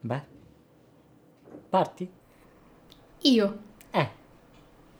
[0.00, 0.20] Beh.
[1.70, 2.08] Parti?
[3.22, 3.58] Io.
[3.90, 4.08] Eh,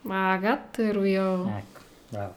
[0.02, 1.46] Ma gatto ero io.
[1.48, 2.34] ecco, bravo.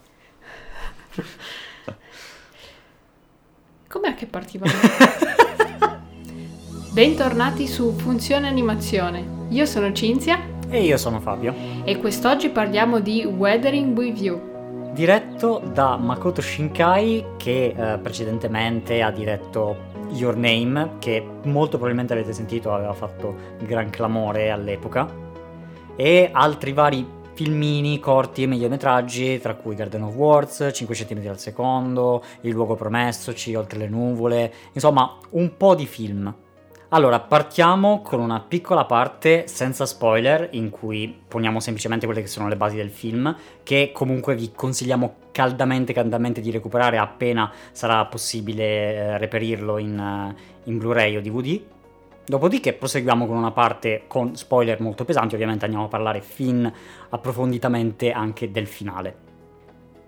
[3.88, 4.71] Com'è che partivamo?
[6.94, 9.39] Bentornati su Funzione Animazione.
[9.50, 10.39] Io sono Cinzia
[10.70, 11.54] E io sono Fabio,
[11.84, 14.91] e quest'oggi parliamo di Weathering with You.
[14.93, 22.34] diretto da Makoto Shinkai che eh, precedentemente ha diretto Your Name, che molto probabilmente avete
[22.34, 25.08] sentito aveva fatto gran clamore all'epoca,
[25.95, 31.40] e altri vari filmini corti e mediometraggi, tra cui Garden of Words, 5 cm al
[31.40, 36.34] secondo, Il luogo promessoci, Oltre le nuvole, insomma un po' di film.
[36.94, 42.49] Allora, partiamo con una piccola parte senza spoiler, in cui poniamo semplicemente quelle che sono
[42.49, 48.63] le basi del film, che comunque vi consigliamo caldamente, caldamente di recuperare appena sarà possibile
[48.66, 50.35] eh, reperirlo in, eh,
[50.66, 51.62] in Blu-ray o DVD.
[52.26, 56.70] Dopodiché proseguiamo con una parte con spoiler molto pesanti, ovviamente andiamo a parlare fin
[57.08, 59.30] approfonditamente anche del finale.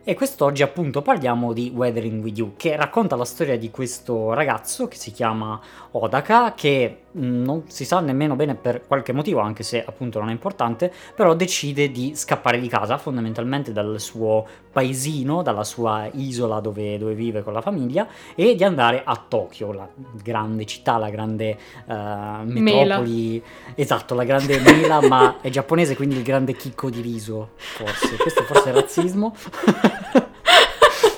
[0.05, 4.89] E quest'oggi appunto parliamo di Weathering with You, che racconta la storia di questo ragazzo
[4.89, 5.57] che si chiama
[5.91, 10.31] Odaka, che non si sa nemmeno bene per qualche motivo, anche se appunto non è
[10.31, 16.97] importante, però decide di scappare di casa, fondamentalmente dal suo paesino, dalla sua isola dove,
[16.97, 19.87] dove vive con la famiglia, e di andare a Tokyo, la
[20.21, 23.43] grande città, la grande eh, metropoli.
[23.75, 28.15] Esatto, la grande mela, ma è giapponese, quindi il grande chicco di riso, forse.
[28.17, 29.35] Questo forse è razzismo.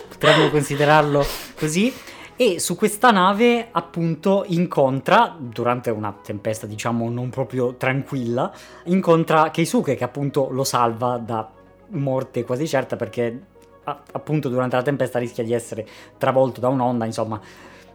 [0.10, 1.94] Potremmo considerarlo così.
[2.38, 8.52] E su questa nave, appunto, incontra, durante una tempesta, diciamo, non proprio tranquilla,
[8.86, 11.50] incontra Keisuke, che appunto lo salva da
[11.92, 13.42] morte quasi certa, perché
[13.86, 17.40] appunto durante la tempesta rischia di essere travolto da un'onda, insomma.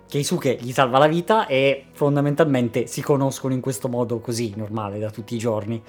[0.09, 5.11] Keisuke gli salva la vita e fondamentalmente si conoscono in questo modo così, normale, da
[5.11, 5.83] tutti i giorni.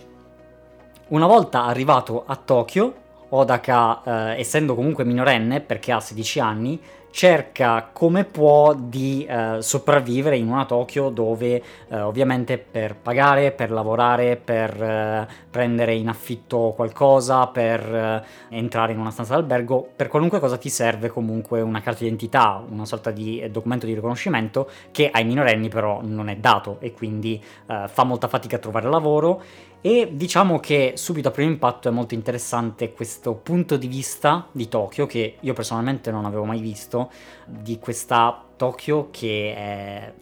[1.08, 2.93] Una volta arrivato a Tokyo,
[3.30, 6.81] Odaka, eh, essendo comunque minorenne, perché ha 16 anni,
[7.11, 13.70] cerca come può di eh, sopravvivere in una Tokyo dove eh, ovviamente per pagare, per
[13.70, 20.08] lavorare, per eh, prendere in affitto qualcosa, per eh, entrare in una stanza d'albergo, per
[20.08, 24.70] qualunque cosa ti serve comunque una carta d'identità, una sorta di eh, documento di riconoscimento
[24.92, 28.89] che ai minorenni però non è dato e quindi eh, fa molta fatica a trovare
[28.89, 29.44] lavoro
[29.81, 34.67] e diciamo che subito a primo impatto è molto interessante questo punto di vista di
[34.67, 37.11] Tokyo che io personalmente non avevo mai visto,
[37.45, 40.14] di questa Tokyo che è,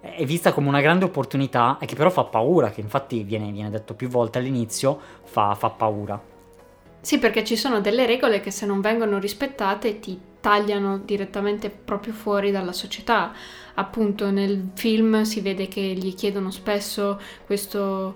[0.00, 3.70] è vista come una grande opportunità e che però fa paura, che infatti viene, viene
[3.70, 6.20] detto più volte all'inizio, fa, fa paura.
[7.02, 12.12] Sì, perché ci sono delle regole che se non vengono rispettate ti tagliano direttamente proprio
[12.12, 13.32] fuori dalla società.
[13.74, 18.14] Appunto nel film si vede che gli chiedono spesso questo,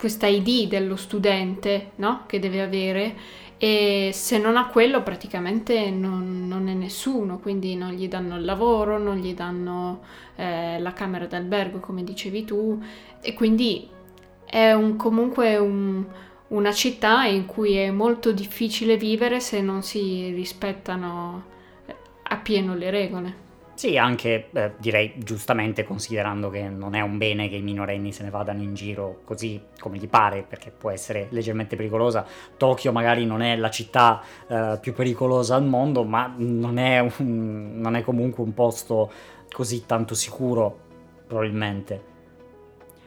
[0.00, 2.24] questa ID dello studente, no?
[2.26, 3.16] Che deve avere
[3.58, 8.44] e se non ha quello praticamente non, non è nessuno, quindi non gli danno il
[8.44, 10.00] lavoro, non gli danno
[10.36, 12.82] eh, la camera d'albergo come dicevi tu
[13.20, 13.86] e quindi
[14.46, 16.04] è un- comunque un-
[16.48, 21.44] una città in cui è molto difficile vivere se non si rispettano
[21.86, 21.94] eh,
[22.24, 23.48] appieno le regole.
[23.80, 28.22] Sì, anche eh, direi giustamente considerando che non è un bene che i minorenni se
[28.22, 32.26] ne vadano in giro così come gli pare, perché può essere leggermente pericolosa.
[32.58, 37.80] Tokyo magari non è la città eh, più pericolosa al mondo, ma non è, un-
[37.80, 39.10] non è comunque un posto
[39.50, 40.78] così tanto sicuro,
[41.26, 42.02] probabilmente.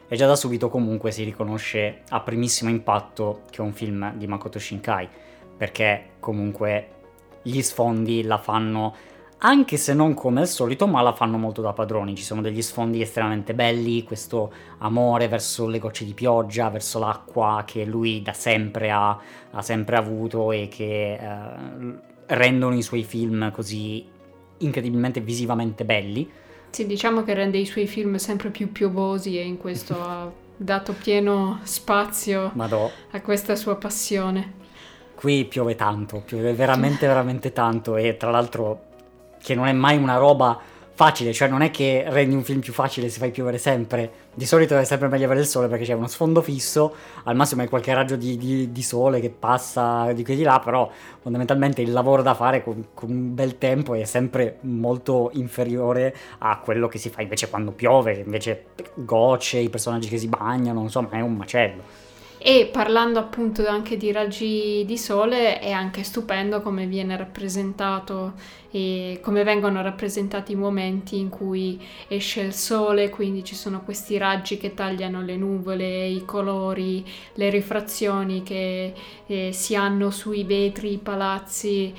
[0.08, 4.26] E già da subito comunque si riconosce a primissimo impatto che è un film di
[4.26, 5.08] Makoto Shinkai,
[5.56, 6.88] perché comunque
[7.42, 9.12] gli sfondi la fanno
[9.44, 12.14] anche se non come al solito, ma la fanno molto da padroni.
[12.14, 17.62] Ci sono degli sfondi estremamente belli, questo amore verso le gocce di pioggia, verso l'acqua
[17.66, 19.18] che lui da sempre ha,
[19.50, 24.06] ha sempre avuto e che eh, rendono i suoi film così
[24.58, 26.30] incredibilmente visivamente belli.
[26.70, 30.94] Sì, diciamo che rende i suoi film sempre più piovosi e in questo ha dato
[30.94, 34.54] pieno spazio Madò, a questa sua passione.
[35.14, 38.92] qui piove tanto, piove veramente veramente tanto e tra l'altro
[39.44, 40.58] che non è mai una roba
[40.94, 44.46] facile, cioè non è che rendi un film più facile se fai piovere sempre, di
[44.46, 46.94] solito è sempre meglio avere il sole perché c'è uno sfondo fisso,
[47.24, 50.44] al massimo hai qualche raggio di, di- di sole che passa di qui e di
[50.44, 50.88] là, però
[51.20, 56.58] fondamentalmente il lavoro da fare con, con un bel tempo è sempre molto inferiore a
[56.60, 61.10] quello che si fa invece quando piove, invece gocce, i personaggi che si bagnano, insomma
[61.10, 61.82] è un macello.
[62.46, 68.34] E parlando appunto anche di raggi di sole, è anche stupendo come viene rappresentato
[68.70, 74.18] e come vengono rappresentati i momenti in cui esce il sole, quindi ci sono questi
[74.18, 77.02] raggi che tagliano le nuvole, i colori,
[77.32, 78.92] le rifrazioni che
[79.26, 81.94] eh, si hanno sui vetri, i palazzi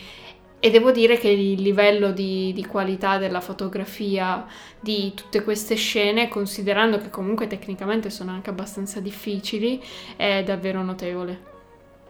[0.60, 4.46] e devo dire che il livello di, di, qualità della fotografia
[4.80, 9.82] di tutte queste scene, considerando che comunque tecnicamente sono anche abbastanza difficili,
[10.16, 11.54] è davvero notevole.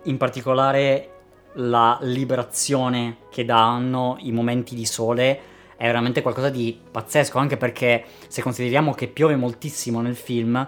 [0.04, 1.10] In particolare
[1.56, 5.40] la liberazione che danno i momenti di sole
[5.76, 10.66] è veramente qualcosa di pazzesco, anche perché se consideriamo che piove moltissimo nel film,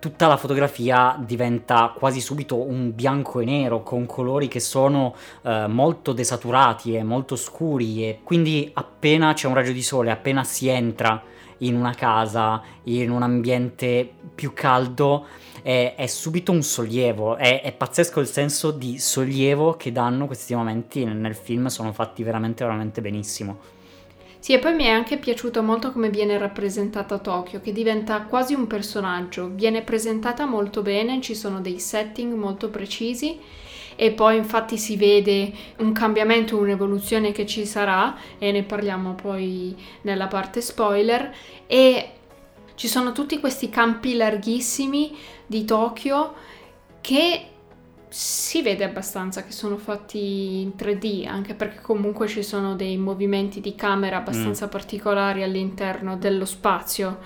[0.00, 5.66] tutta la fotografia diventa quasi subito un bianco e nero con colori che sono eh,
[5.68, 10.68] molto desaturati e molto scuri e quindi appena c'è un raggio di sole, appena si
[10.68, 11.22] entra
[11.58, 15.26] in una casa, in un ambiente più caldo,
[15.62, 20.54] è, è subito un sollievo, è, è, pazzesco il senso di sollievo che danno questi
[20.54, 23.79] momenti nel film, sono fatti veramente veramente benissimo.
[24.40, 28.54] Sì, e poi mi è anche piaciuto molto come viene rappresentata Tokyo, che diventa quasi
[28.54, 33.38] un personaggio, viene presentata molto bene, ci sono dei setting molto precisi
[33.96, 39.76] e poi infatti si vede un cambiamento, un'evoluzione che ci sarà e ne parliamo poi
[40.02, 41.34] nella parte spoiler.
[41.66, 42.10] E
[42.76, 45.14] ci sono tutti questi campi larghissimi
[45.44, 46.32] di Tokyo
[47.02, 47.49] che
[48.10, 53.60] si vede abbastanza che sono fatti in 3D, anche perché comunque ci sono dei movimenti
[53.60, 54.68] di camera abbastanza mm.
[54.68, 57.18] particolari all'interno dello spazio.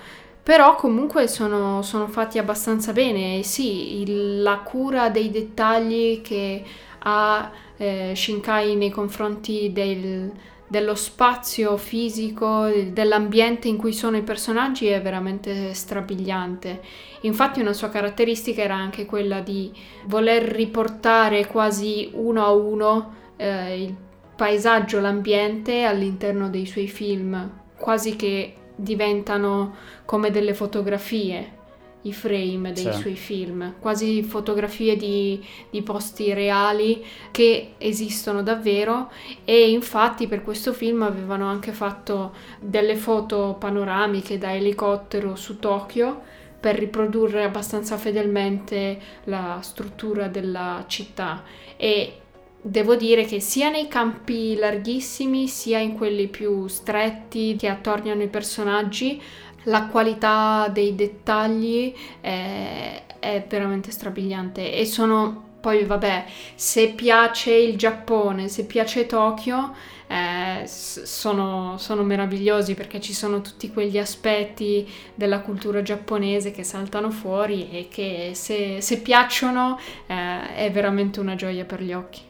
[0.43, 6.63] Però comunque sono, sono fatti abbastanza bene e sì, il, la cura dei dettagli che
[6.99, 10.31] ha eh, Shinkai nei confronti del,
[10.67, 16.81] dello spazio fisico, dell'ambiente in cui sono i personaggi è veramente strabiliante.
[17.21, 19.71] Infatti una sua caratteristica era anche quella di
[20.05, 23.95] voler riportare quasi uno a uno eh, il
[24.35, 31.63] paesaggio, l'ambiente all'interno dei suoi film, quasi che diventano come delle fotografie
[32.05, 32.99] i frame dei sì.
[32.99, 39.11] suoi film, quasi fotografie di, di, posti reali che esistono davvero
[39.43, 46.21] e infatti per questo film avevano anche fatto delle foto panoramiche da elicottero su Tokyo
[46.59, 51.43] per riprodurre abbastanza fedelmente la struttura della città
[51.77, 52.19] e
[52.61, 58.27] devo dire che sia nei campi larghissimi sia in quelli più stretti che attorniano i
[58.27, 59.21] personaggi
[59.65, 67.75] la qualità dei dettagli è, è veramente strabiliante e sono poi vabbè se piace il
[67.75, 69.73] Giappone se piace Tokyo
[70.07, 77.09] eh, sono, sono, meravigliosi perché ci sono tutti quegli aspetti della cultura giapponese che saltano
[77.09, 82.21] fuori e che se, se piacciono eh, è veramente una gioia per gli occhi.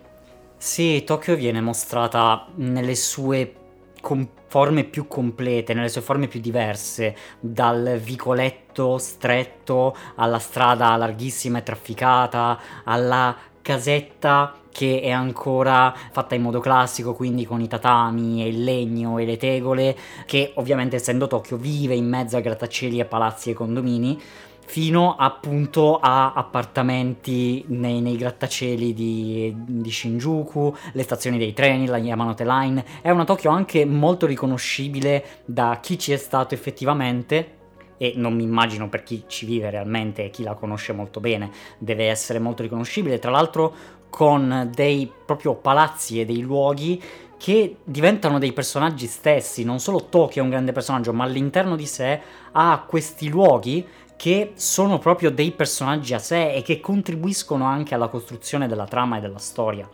[0.55, 3.53] Sì, Tokyo viene mostrata nelle sue
[3.99, 11.57] com- forme più complete, nelle sue forme più diverse, dal vicoletto stretto alla strada larghissima
[11.57, 18.44] e trafficata, alla casetta che è ancora fatta in modo classico, quindi con i tatami
[18.44, 19.94] e il legno e le tegole,
[20.25, 24.18] che ovviamente essendo Tokyo vive in mezzo a grattacieli e palazzi e condomini,
[24.65, 31.97] fino appunto a appartamenti nei, nei grattacieli di, di, Shinjuku, le stazioni dei treni, la
[31.97, 32.83] Yamanote Line.
[33.01, 37.51] È una Tokyo anche molto riconoscibile da chi ci è stato effettivamente.
[37.97, 41.49] E non mi immagino per chi ci vive realmente e chi la conosce molto bene,
[41.78, 43.19] deve essere molto riconoscibile.
[43.19, 43.73] Tra l'altro,
[44.09, 47.01] con dei proprio palazzi e dei luoghi
[47.37, 49.63] che diventano dei personaggi stessi.
[49.63, 52.19] Non solo Tokyo è un grande personaggio, ma all'interno di sé
[52.51, 53.85] ha questi luoghi
[54.16, 59.18] che sono proprio dei personaggi a sé e che contribuiscono anche alla costruzione della trama
[59.18, 59.88] e della storia.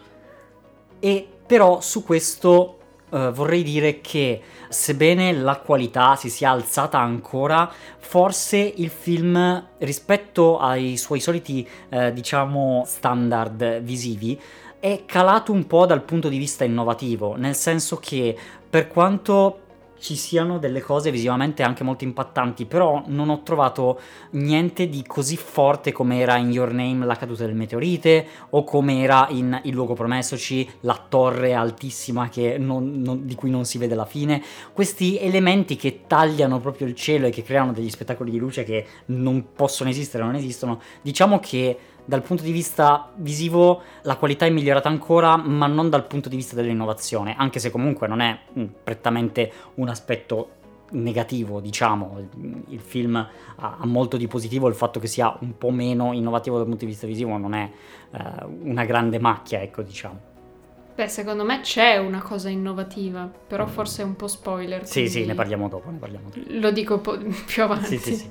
[0.99, 2.77] E però su questo
[3.09, 10.59] uh, vorrei dire che sebbene la qualità si sia alzata ancora, forse il film rispetto
[10.59, 14.39] ai suoi soliti uh, diciamo standard visivi
[14.81, 18.35] è calato un po' dal punto di vista innovativo, nel senso che
[18.67, 19.59] per quanto
[20.01, 23.99] ci siano delle cose visivamente anche molto impattanti, però non ho trovato
[24.31, 29.01] niente di così forte come era in Your Name la caduta del meteorite o come
[29.03, 33.93] era in Il luogo promessoci la torre altissima non, non, di cui non si vede
[33.93, 34.41] la fine.
[34.73, 38.85] Questi elementi che tagliano proprio il cielo e che creano degli spettacoli di luce che
[39.07, 41.77] non possono esistere, non esistono, diciamo che
[42.11, 46.35] dal punto di vista visivo la qualità è migliorata ancora, ma non dal punto di
[46.35, 50.49] vista dell'innovazione, anche se comunque non è mm, prettamente un aspetto
[50.89, 52.27] negativo, diciamo.
[52.67, 56.57] Il film ha, ha, molto di positivo, il fatto che sia un po' meno innovativo
[56.57, 57.71] dal punto di vista visivo non è
[58.11, 60.19] eh, una grande macchia, ecco, diciamo.
[60.93, 63.69] Beh, secondo me c'è una cosa innovativa, però mm.
[63.69, 64.85] forse è un po' spoiler.
[64.85, 66.45] Sì, sì, ne parliamo dopo, ne parliamo dopo.
[66.49, 67.97] Lo dico po- più avanti.
[67.97, 68.29] Sì, sì, sì.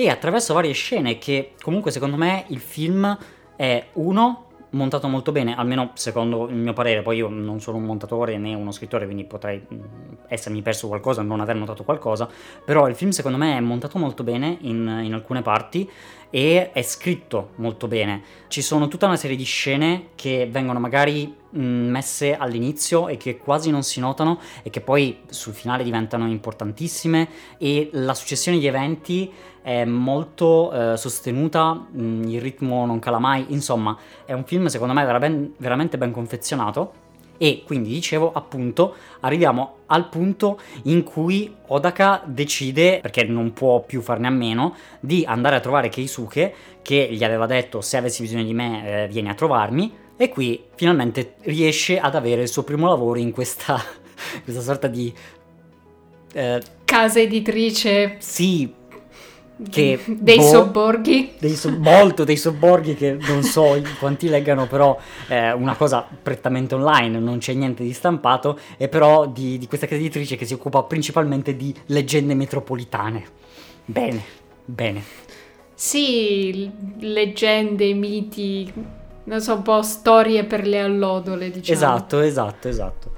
[0.00, 3.18] E attraverso varie scene che comunque secondo me il film
[3.54, 7.84] è uno montato molto bene, almeno secondo il mio parere, poi io non sono un
[7.84, 9.80] montatore né uno scrittore, quindi potrei mm,
[10.28, 12.26] essermi perso qualcosa, non aver notato qualcosa,
[12.64, 15.86] però il film secondo me è montato molto bene in, in alcune parti
[16.30, 18.22] e è scritto molto bene.
[18.48, 23.36] Ci sono tutta una serie di scene che vengono magari mm, messe all'inizio e che
[23.36, 27.28] quasi non si notano e che poi sul finale diventano importantissime.
[27.58, 33.46] E la successione di eventi è molto eh, sostenuta, mm, il ritmo non cala mai,
[33.48, 35.18] insomma è un film secondo me vera-
[35.58, 37.08] veramente ben confezionato
[37.42, 44.02] e quindi dicevo appunto arriviamo al punto in cui Odaka decide, perché non può più
[44.02, 48.44] farne a meno, di andare a trovare Keisuke che gli aveva detto se avessi bisogno
[48.44, 52.88] di me eh, vieni a trovarmi e qui finalmente riesce ad avere il suo primo
[52.88, 53.82] lavoro in questa,
[54.44, 55.10] questa sorta di...
[56.34, 58.16] Eh, casa editrice.
[58.18, 58.70] Sì,
[59.68, 61.32] che dei boh, sobborghi.
[61.38, 66.74] dei so- molto dei sobborghi che non so quanti leggano però è una cosa prettamente
[66.74, 70.54] online non c'è niente di stampato e però di, di questa casa editrice che si
[70.54, 73.24] occupa principalmente di leggende metropolitane.
[73.84, 75.02] Bene bene.
[75.74, 78.72] Sì leggende miti
[79.24, 81.76] non so un po' storie per le allodole diciamo.
[81.76, 83.10] Esatto esatto esatto.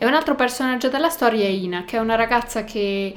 [0.00, 3.12] E un altro personaggio della storia è Ina che è una ragazza che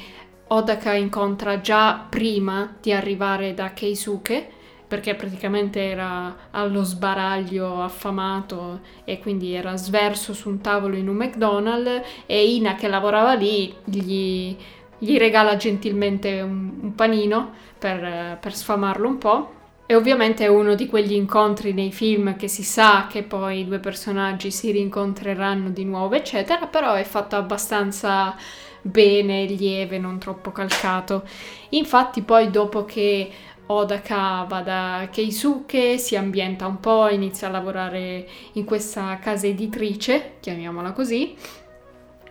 [0.53, 4.49] Odaka incontra già prima di arrivare da Keisuke,
[4.85, 11.15] perché praticamente era allo sbaraglio affamato e quindi era sverso su un tavolo in un
[11.15, 14.53] McDonald's e Ina che lavorava lì gli,
[14.97, 19.53] gli regala gentilmente un, un panino per, per sfamarlo un po'.
[19.85, 23.65] E ovviamente è uno di quegli incontri nei film che si sa che poi i
[23.65, 28.35] due personaggi si rincontreranno di nuovo, eccetera, però è fatto abbastanza
[28.81, 31.23] bene, lieve, non troppo calcato.
[31.69, 33.31] Infatti poi dopo che
[33.67, 40.33] Odaka va da Keisuke, si ambienta un po', inizia a lavorare in questa casa editrice,
[40.39, 41.35] chiamiamola così,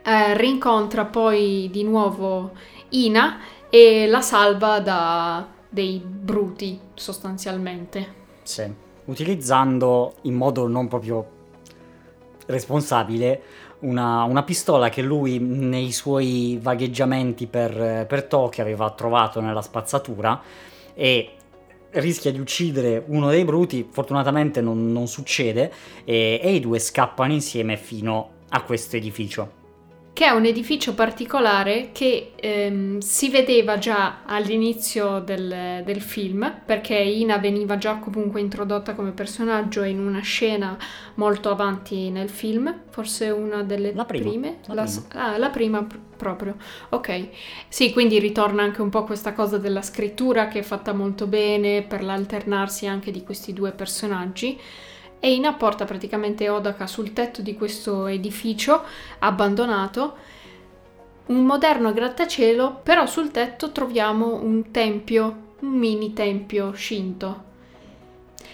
[0.02, 2.52] eh, rincontra poi di nuovo
[2.90, 3.40] Ina
[3.71, 8.19] e la salva da dei bruti sostanzialmente.
[8.42, 8.71] Sì,
[9.04, 11.38] utilizzando in modo non proprio
[12.47, 13.42] responsabile
[13.81, 20.41] una, una, pistola che lui nei suoi vagheggiamenti per, per Tokyo aveva trovato nella spazzatura
[20.95, 21.31] e
[21.93, 25.73] rischia di uccidere uno dei bruti, fortunatamente non, non succede
[26.05, 29.59] e, e i due scappano insieme fino a questo edificio
[30.21, 36.95] che è un edificio particolare che ehm, si vedeva già all'inizio del, del, film, perché
[36.95, 40.77] Ina veniva già comunque introdotta come personaggio in una scena
[41.15, 44.59] molto avanti nel film, forse una delle la prima, prime.
[44.67, 45.25] La, la, prima.
[45.25, 46.57] Ah, la prima pr- proprio.
[46.91, 47.29] Ok,
[47.69, 51.81] sì, quindi ritorna anche un po' questa cosa della scrittura che è fatta molto bene
[51.81, 54.61] per l'alternarsi anche di questi due personaggi
[55.21, 58.83] e Ina porta praticamente Odaka sul tetto di questo edificio
[59.19, 60.17] abbandonato,
[61.27, 67.49] un moderno grattacielo, però sul tetto troviamo un tempio, un mini tempio shinto.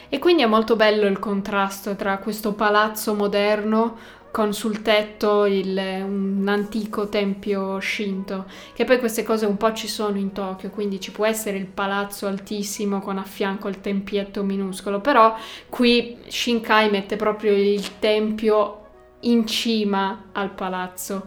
[0.09, 3.97] E quindi è molto bello il contrasto tra questo palazzo moderno
[4.37, 9.89] con sul tetto il, un antico tempio Shinto, che poi queste cose un po' ci
[9.89, 14.43] sono in Tokyo, quindi ci può essere il palazzo altissimo con a fianco il tempietto
[14.43, 15.35] minuscolo, però
[15.71, 18.81] qui Shinkai mette proprio il tempio
[19.21, 21.27] in cima al palazzo.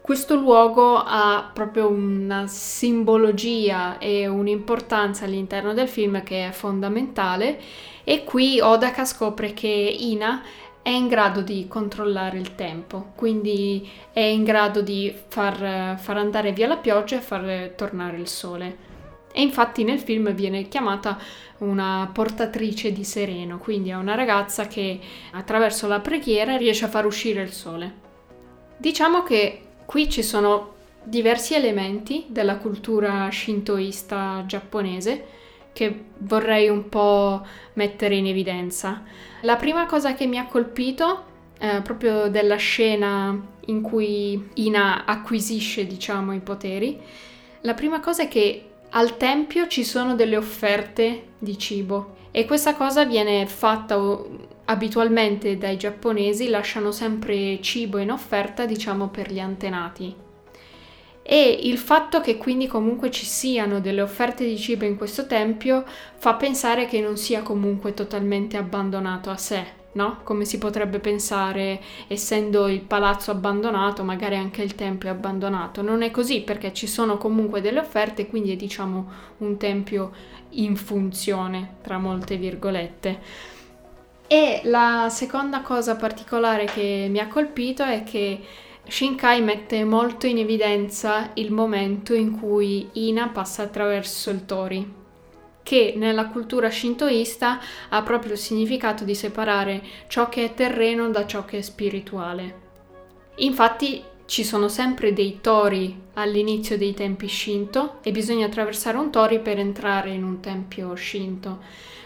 [0.00, 7.60] Questo luogo ha proprio una simbologia e un'importanza all'interno del film che è fondamentale
[8.04, 10.40] e qui Odaka scopre che Ina
[10.88, 16.52] è in grado di controllare il tempo, quindi è in grado di far, far andare
[16.52, 18.86] via la pioggia e far tornare il sole.
[19.30, 21.18] E infatti nel film viene chiamata
[21.58, 24.98] una portatrice di sereno, quindi è una ragazza che
[25.32, 27.94] attraverso la preghiera riesce a far uscire il sole.
[28.78, 35.26] Diciamo che qui ci sono diversi elementi della cultura shintoista giapponese
[35.78, 39.04] che vorrei un po' mettere in evidenza.
[39.42, 41.22] La prima cosa che mi ha colpito
[41.56, 47.00] eh, proprio della scena in cui Ina acquisisce, diciamo, i poteri,
[47.60, 52.74] la prima cosa è che al tempio ci sono delle offerte di cibo e questa
[52.74, 53.96] cosa viene fatta
[54.64, 60.26] abitualmente dai giapponesi, lasciano sempre cibo in offerta, diciamo, per gli antenati.
[61.30, 65.84] E il fatto che quindi comunque ci siano delle offerte di cibo in questo tempio
[66.16, 69.76] fa pensare che non sia comunque totalmente abbandonato a sé.
[69.92, 70.20] No?
[70.22, 75.82] Come si potrebbe pensare, essendo il palazzo abbandonato, magari anche il tempio è abbandonato.
[75.82, 80.12] Non è così perché ci sono comunque delle offerte, quindi è diciamo un tempio
[80.50, 83.18] in funzione, tra molte virgolette.
[84.26, 88.40] E la seconda cosa particolare che mi ha colpito è che
[88.90, 94.94] Shinkai mette molto in evidenza il momento in cui Ina passa attraverso il Tori,
[95.62, 101.26] che nella cultura shintoista ha proprio il significato di separare ciò che è terreno da
[101.26, 102.66] ciò che è spirituale.
[103.36, 109.38] Infatti ci sono sempre dei tori all'inizio dei tempi shinto e bisogna attraversare un tori
[109.40, 111.58] per entrare in un tempio shinto.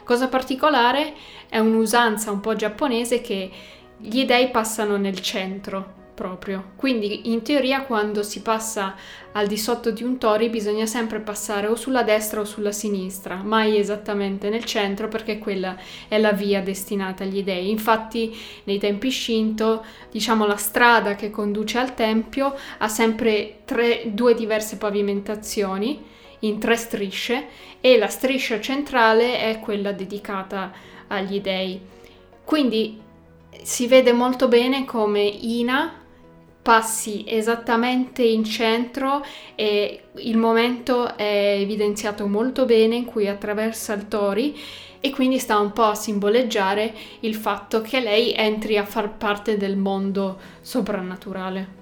[0.02, 1.14] Cosa particolare
[1.48, 3.50] è un'usanza un po' giapponese che
[3.98, 6.72] gli dei passano nel centro proprio.
[6.76, 8.94] Quindi in teoria quando si passa
[9.32, 13.36] al di sotto di un tori bisogna sempre passare o sulla destra o sulla sinistra,
[13.36, 15.76] mai esattamente nel centro perché quella
[16.08, 17.70] è la via destinata agli dei.
[17.70, 24.34] Infatti nei tempi Shinto, diciamo la strada che conduce al tempio ha sempre tre, due
[24.34, 27.46] diverse pavimentazioni in tre strisce
[27.80, 30.72] e la striscia centrale è quella dedicata
[31.08, 31.80] agli dei.
[32.44, 33.00] Quindi
[33.62, 36.00] si vede molto bene come Ina
[36.62, 39.24] passi esattamente in centro
[39.56, 44.56] e il momento è evidenziato molto bene in cui attraversa il Tori
[45.00, 49.56] e quindi sta un po' a simboleggiare il fatto che lei entri a far parte
[49.56, 51.80] del mondo soprannaturale.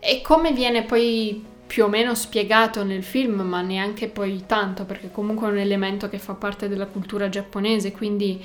[0.00, 5.10] E come viene poi più o meno spiegato nel film, ma neanche poi tanto, perché
[5.12, 8.44] comunque è un elemento che fa parte della cultura giapponese, quindi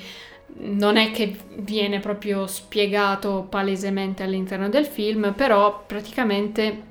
[0.54, 6.90] non è che viene proprio spiegato palesemente all'interno del film, però praticamente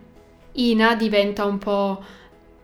[0.54, 2.04] Ina diventa un po'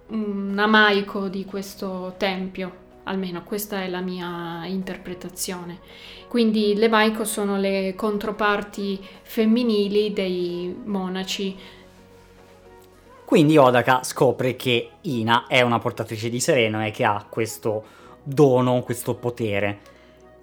[0.07, 5.79] un amaico di questo tempio, almeno questa è la mia interpretazione.
[6.27, 11.55] Quindi le Maiko sono le controparti femminili dei monaci.
[13.23, 17.83] Quindi Odaka scopre che Ina è una portatrice di sereno e che ha questo
[18.23, 19.79] dono, questo potere.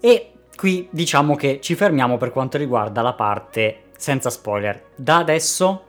[0.00, 4.90] E qui diciamo che ci fermiamo per quanto riguarda la parte senza spoiler.
[4.94, 5.84] Da adesso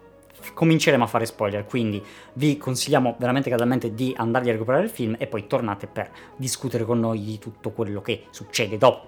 [0.54, 5.15] cominceremo a fare spoiler, quindi vi consigliamo veramente caldamente di andarvi a recuperare il film
[5.17, 9.08] e poi tornate per discutere con noi di tutto quello che succede dopo.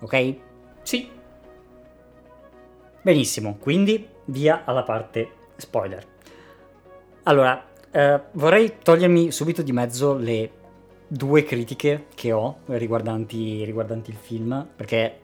[0.00, 0.34] Ok?
[0.82, 1.08] Sì.
[3.02, 6.06] Benissimo, quindi via alla parte spoiler.
[7.24, 10.50] Allora, eh, vorrei togliermi subito di mezzo le
[11.12, 15.18] due critiche che ho riguardanti, riguardanti il film, perché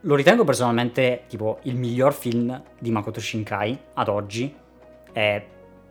[0.00, 4.54] lo ritengo personalmente tipo il miglior film di Makoto Shinkai ad oggi,
[5.12, 5.44] è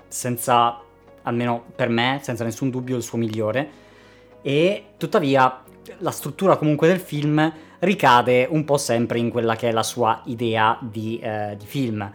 [0.07, 0.81] senza,
[1.21, 3.69] almeno per me, senza nessun dubbio il suo migliore,
[4.41, 5.61] e tuttavia
[5.99, 10.19] la struttura comunque del film ricade un po' sempre in quella che è la sua
[10.25, 12.11] idea di, eh, di film.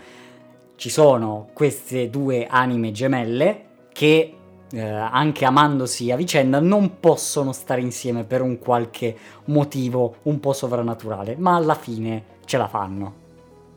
[0.74, 4.34] Ci sono queste due anime gemelle che
[4.72, 10.52] eh, anche amandosi a vicenda, non possono stare insieme per un qualche motivo un po'
[10.52, 13.14] sovrannaturale, ma alla fine ce la fanno.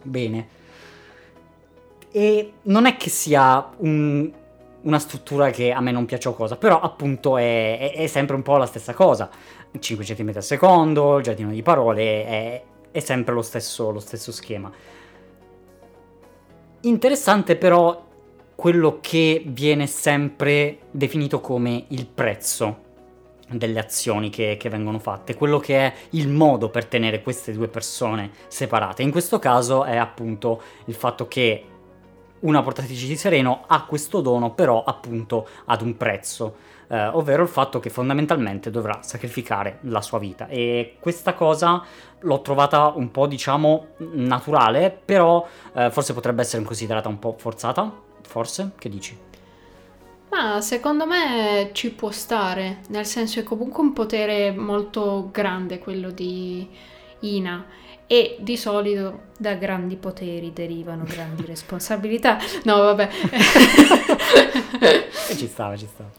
[0.02, 0.48] Bene.
[2.12, 4.32] E non è che sia un,
[4.82, 8.36] una struttura che a me non piace o cosa, però appunto è, è, è sempre
[8.36, 9.30] un po' la stessa cosa.
[9.78, 14.32] 5 cm al secondo, il giardino di parole, è, è sempre lo stesso, lo stesso
[14.32, 14.72] schema.
[16.82, 18.06] Interessante però
[18.56, 22.84] quello che viene sempre definito come il prezzo
[23.48, 27.68] delle azioni che, che, vengono fatte, quello che è il modo per tenere queste due
[27.68, 29.04] persone separate.
[29.04, 31.66] In questo caso è appunto il fatto che
[32.40, 36.56] una portatrice di sereno ha questo dono però appunto ad un prezzo,
[36.88, 41.84] eh, ovvero il fatto che fondamentalmente dovrà sacrificare la sua vita e questa cosa
[42.20, 48.04] l'ho trovata un po' diciamo naturale, però eh, forse potrebbe essere considerata un po' forzata
[48.26, 48.72] forse?
[48.78, 49.18] Che dici?
[50.30, 56.12] Ma secondo me ci può stare, nel senso è comunque un potere molto grande quello
[56.12, 56.68] di
[57.22, 57.66] Ina
[58.08, 62.38] e di solito da grandi poteri derivano grandi responsabilità.
[62.64, 63.10] No, vabbè.
[65.30, 66.10] e ci stava, ci stava.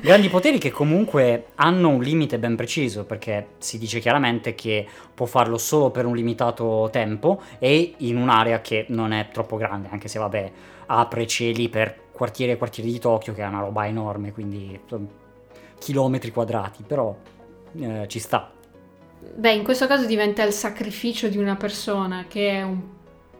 [0.00, 5.26] Grandi poteri che comunque hanno un limite ben preciso, perché si dice chiaramente che può
[5.26, 10.08] farlo solo per un limitato tempo e in un'area che non è troppo grande, anche
[10.08, 10.52] se vabbè
[10.90, 14.78] apre cieli per quartieri e quartieri di Tokyo, che è una roba enorme, quindi
[15.78, 17.16] chilometri quadrati, però
[17.78, 18.50] eh, ci sta.
[19.34, 22.80] Beh, in questo caso diventa il sacrificio di una persona, che è un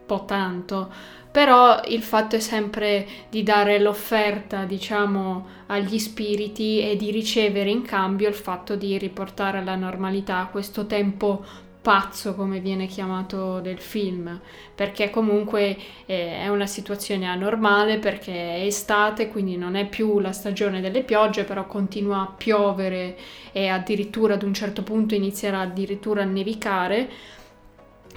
[0.05, 0.91] po' tanto,
[1.31, 7.83] però il fatto è sempre di dare l'offerta, diciamo, agli spiriti e di ricevere in
[7.83, 11.43] cambio il fatto di riportare alla normalità questo tempo
[11.81, 14.39] pazzo come viene chiamato del film
[14.75, 20.33] perché comunque eh, è una situazione anormale perché è estate quindi non è più la
[20.33, 23.17] stagione delle piogge però continua a piovere
[23.53, 27.09] e addirittura ad un certo punto inizierà addirittura a nevicare.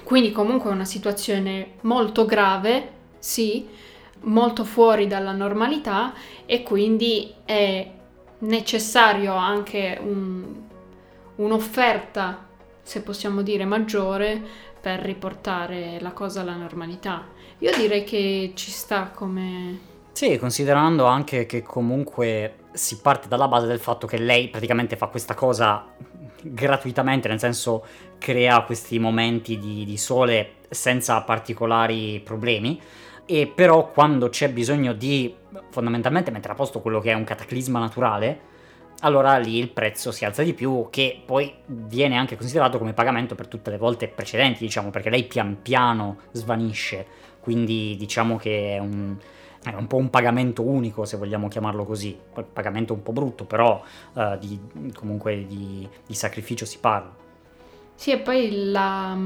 [0.03, 3.65] Quindi comunque è una situazione molto grave sì
[4.23, 6.13] molto fuori dalla normalità
[6.45, 7.89] e quindi è
[8.39, 10.43] necessario anche un,
[11.35, 12.51] un'offerta
[12.83, 14.41] se possiamo dire, maggiore
[14.79, 17.25] per riportare la cosa alla normalità.
[17.59, 19.91] Io direi che ci sta come...
[20.11, 25.07] Sì, considerando anche che comunque si parte dalla base del fatto che lei praticamente fa
[25.07, 25.87] questa cosa
[26.41, 27.85] gratuitamente, nel senso
[28.17, 32.79] crea questi momenti di, di sole senza particolari problemi
[33.25, 35.33] e però quando c'è bisogno di
[35.69, 38.51] fondamentalmente mettere a posto quello che è un cataclisma naturale,
[39.03, 43.35] allora lì il prezzo si alza di più, che poi viene anche considerato come pagamento
[43.35, 47.05] per tutte le volte precedenti, diciamo, perché lei pian piano svanisce,
[47.39, 49.15] quindi diciamo che è un,
[49.61, 53.43] è un po' un pagamento unico, se vogliamo chiamarlo così, poi pagamento un po' brutto,
[53.43, 54.57] però uh, di,
[54.93, 57.13] comunque di, di, sacrificio si parla.
[57.95, 59.17] Sì, e poi la,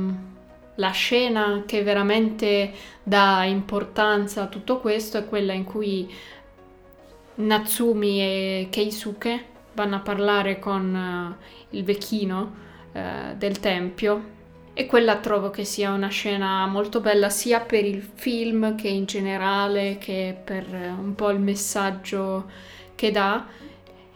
[0.75, 2.71] la scena che veramente
[3.03, 6.11] dà importanza a tutto questo è quella in cui
[7.35, 12.55] Natsumi e Keisuke vanno a parlare con uh, il vecchino
[12.93, 14.35] uh, del tempio
[14.73, 19.05] e quella trovo che sia una scena molto bella sia per il film che in
[19.05, 22.49] generale che per uh, un po' il messaggio
[22.95, 23.45] che dà.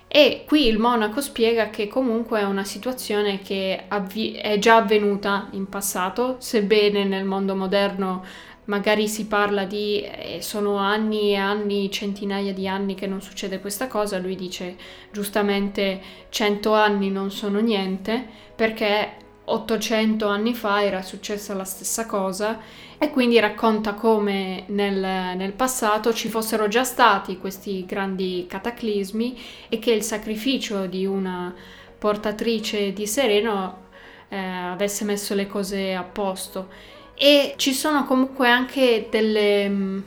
[0.08, 5.47] E qui il monaco spiega che comunque è una situazione che avvi- è già avvenuta
[5.52, 8.26] in passato, sebbene nel mondo moderno
[8.72, 13.60] magari si parla di eh, sono anni e anni, centinaia di anni che non succede
[13.60, 14.78] questa cosa, lui dice
[15.12, 22.60] giustamente 100 anni non sono niente perché 800 anni fa era successa la stessa cosa
[22.98, 29.80] e quindi racconta come nel, nel, passato ci fossero già stati questi grandi cataclismi e
[29.80, 31.54] che il sacrificio di una
[31.98, 33.90] portatrice di sereno
[34.30, 40.00] eh, avesse messo le cose a posto e ci sono comunque anche delle, mm,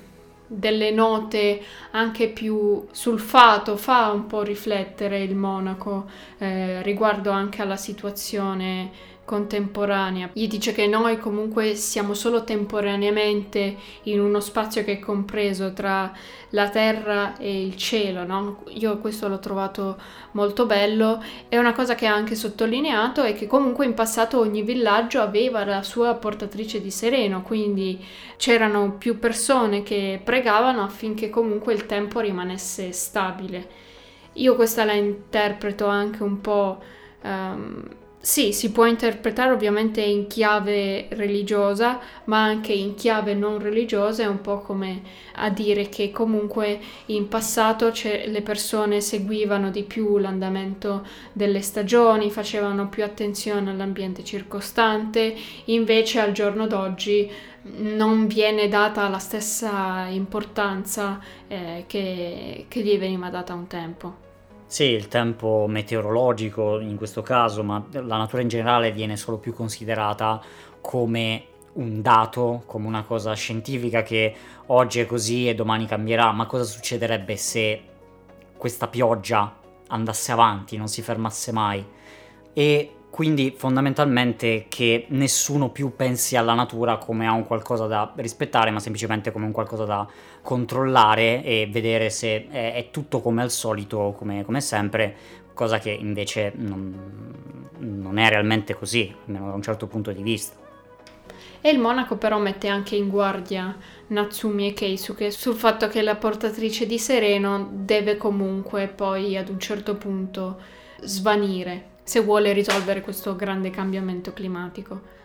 [0.49, 6.07] delle note anche più sul fato, fa un po' riflettere il monaco
[6.39, 8.91] eh, riguardo anche alla situazione
[9.25, 10.31] contemporanea.
[10.33, 16.13] Gli dice che noi comunque siamo solo temporaneamente in uno spazio che è compreso tra
[16.51, 18.63] la terra e il cielo, no?
[18.69, 19.99] Io questo l'ho trovato
[20.33, 21.23] molto bello.
[21.49, 25.65] È una cosa che ha anche sottolineato è che comunque in passato ogni villaggio aveva
[25.65, 28.05] la sua portatrice di sereno, quindi
[28.37, 33.83] c'erano più persone che pregavano affinché comunque il tempo rimanesse stabile.
[34.35, 36.83] Io questa la interpreto anche un po'
[37.23, 37.83] um,
[38.25, 44.27] sì, si può interpretare ovviamente in chiave religiosa, ma anche in chiave non religiosa, è
[44.27, 45.03] un po' come
[45.35, 52.89] a dire che comunque in passato le persone seguivano di più l'andamento delle stagioni, facevano
[52.89, 61.85] più attenzione all'ambiente circostante, invece al giorno d'oggi non viene data la stessa importanza eh,
[61.87, 64.24] che, che gli veniva data un tempo.
[64.75, 69.55] Sì, il tempo meteorologico in questo caso, ma la natura in generale viene solo più
[69.55, 70.43] considerata
[70.81, 74.35] come un dato, come una cosa scientifica che
[74.67, 77.83] oggi è così e domani cambierà, ma cosa succederebbe se
[78.57, 79.55] questa pioggia
[79.87, 81.87] andasse avanti, non si fermasse mai?
[82.53, 88.73] E quindi fondamentalmente che nessuno più pensi alla natura come a un qualcosa da rispettare,
[88.73, 90.05] ma semplicemente come un qualcosa da
[90.43, 95.15] controllare e vedere se è, è tutto come al solito, come, come, sempre,
[95.55, 100.57] cosa che invece non, non è realmente così, almeno da un certo punto di vista.
[101.61, 103.77] E il monaco però mette anche in guardia
[104.09, 109.61] Natsumi e Keisuke sul fatto che la portatrice di Sereno deve comunque poi ad un
[109.61, 110.61] certo punto
[111.01, 115.23] svanire se vuole risolvere questo grande cambiamento climatico.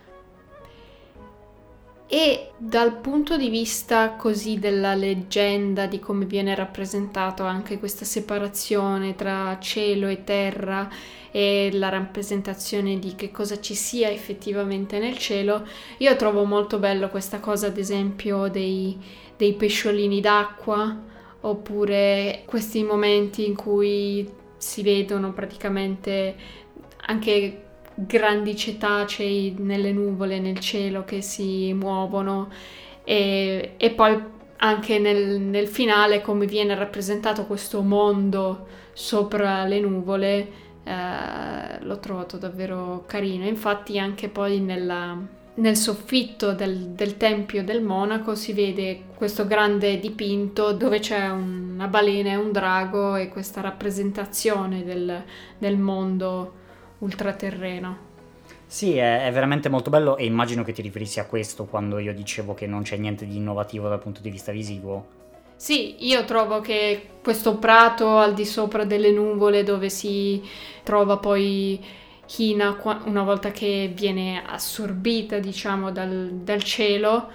[2.12, 9.14] E dal punto di vista così della leggenda, di come viene rappresentato anche questa separazione
[9.14, 10.88] tra cielo e terra
[11.30, 15.64] e la rappresentazione di che cosa ci sia effettivamente nel cielo,
[15.98, 18.98] io trovo molto bello questa cosa, ad esempio, dei,
[19.36, 21.00] dei pesciolini d'acqua,
[21.42, 26.34] oppure questi momenti in cui si vedono praticamente
[27.10, 27.62] anche
[27.94, 32.48] grandi cetacei nelle nuvole, nel cielo che si muovono.
[33.04, 34.22] E, e poi
[34.56, 40.48] anche nel, nel, finale come viene rappresentato questo mondo sopra le nuvole
[40.84, 43.46] eh, l'ho trovato davvero carino.
[43.46, 45.16] Infatti anche poi nella,
[45.54, 51.88] nel soffitto del, del, Tempio del Monaco si vede questo grande dipinto dove c'è una
[51.88, 55.24] balena e un drago e questa rappresentazione del,
[55.58, 56.58] del mondo
[57.00, 58.08] ultraterreno.
[58.66, 62.14] Sì, è, è, veramente molto bello e immagino che ti riferissi a questo quando io
[62.14, 65.18] dicevo che non c'è niente di innovativo dal punto di vista visivo.
[65.56, 70.42] Sì, io trovo che questo prato al di sopra delle nuvole dove si
[70.84, 71.84] trova poi
[72.36, 77.28] Hina una volta che viene assorbita, diciamo, dal, dal cielo,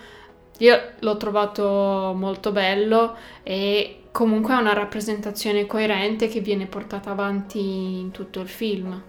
[0.60, 7.60] io l'ho trovato molto bello e comunque è una rappresentazione coerente che viene portata avanti
[7.60, 9.04] in tutto il film.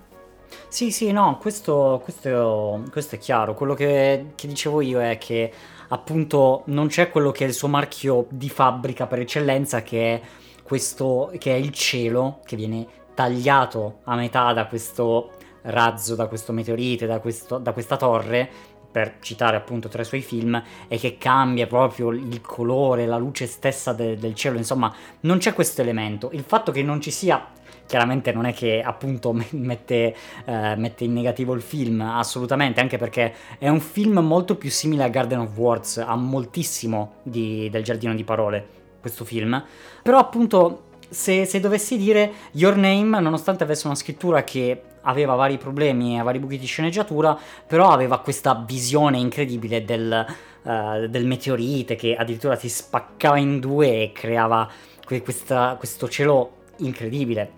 [0.69, 3.55] Sì, sì, no, questo, questo, questo è chiaro.
[3.55, 5.53] Quello che, che, dicevo io è che
[5.89, 10.21] appunto non c'è quello che è il suo marchio di fabbrica per eccellenza, che è
[10.63, 15.31] questo, che è il cielo, che viene tagliato a metà da questo
[15.63, 18.49] razzo, da questo meteorite, da, questo, da questa torre,
[18.91, 23.47] per citare appunto tra i suoi film, e che cambia proprio il colore, la luce
[23.47, 26.31] stessa de- del cielo, insomma, non c'è questo elemento.
[26.33, 27.47] Il fatto che non ci sia
[27.87, 33.35] chiaramente non è che appunto mette, eh, mette, in negativo il film, assolutamente, anche perché
[33.59, 38.15] è un film molto più simile a Garden of Words, ha moltissimo di, del giardino
[38.15, 39.65] di parole questo film,
[40.03, 45.57] però appunto se, se, dovessi dire Your Name, nonostante avesse una scrittura che aveva vari
[45.57, 50.27] problemi e vari buchi di sceneggiatura, però aveva questa visione incredibile del,
[50.63, 54.69] uh, del meteorite che addirittura si spaccava in due e creava
[55.05, 57.56] que- questa, questo cielo incredibile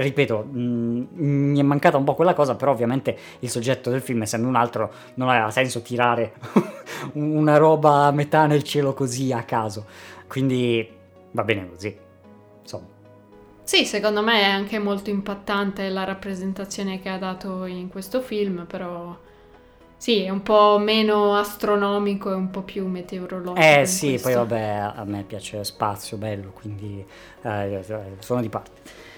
[0.00, 4.00] ripeto, mh, mm, mi è mancata un po' quella cosa, però ovviamente il soggetto del
[4.00, 6.34] film, essendo un altro, non aveva senso tirare
[7.14, 9.86] una roba a metà nel cielo così a caso.
[10.26, 10.88] Quindi
[11.32, 11.96] va bene così.
[12.62, 12.86] Insomma.
[13.64, 18.66] Sì, secondo me è anche molto impattante la rappresentazione che ha dato in questo film,
[18.66, 19.16] però
[20.02, 23.64] sì, è un po' meno astronomico e un po' più meteorologico.
[23.64, 24.28] Eh sì, questo.
[24.28, 27.06] poi vabbè, a me piace spazio bello, quindi
[27.42, 27.84] eh,
[28.18, 29.10] sono di parte.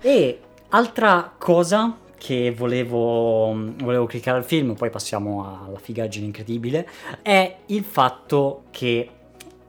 [0.00, 6.86] E altra cosa che volevo, volevo cliccare al film, poi passiamo alla figaggine incredibile,
[7.22, 9.08] è il fatto che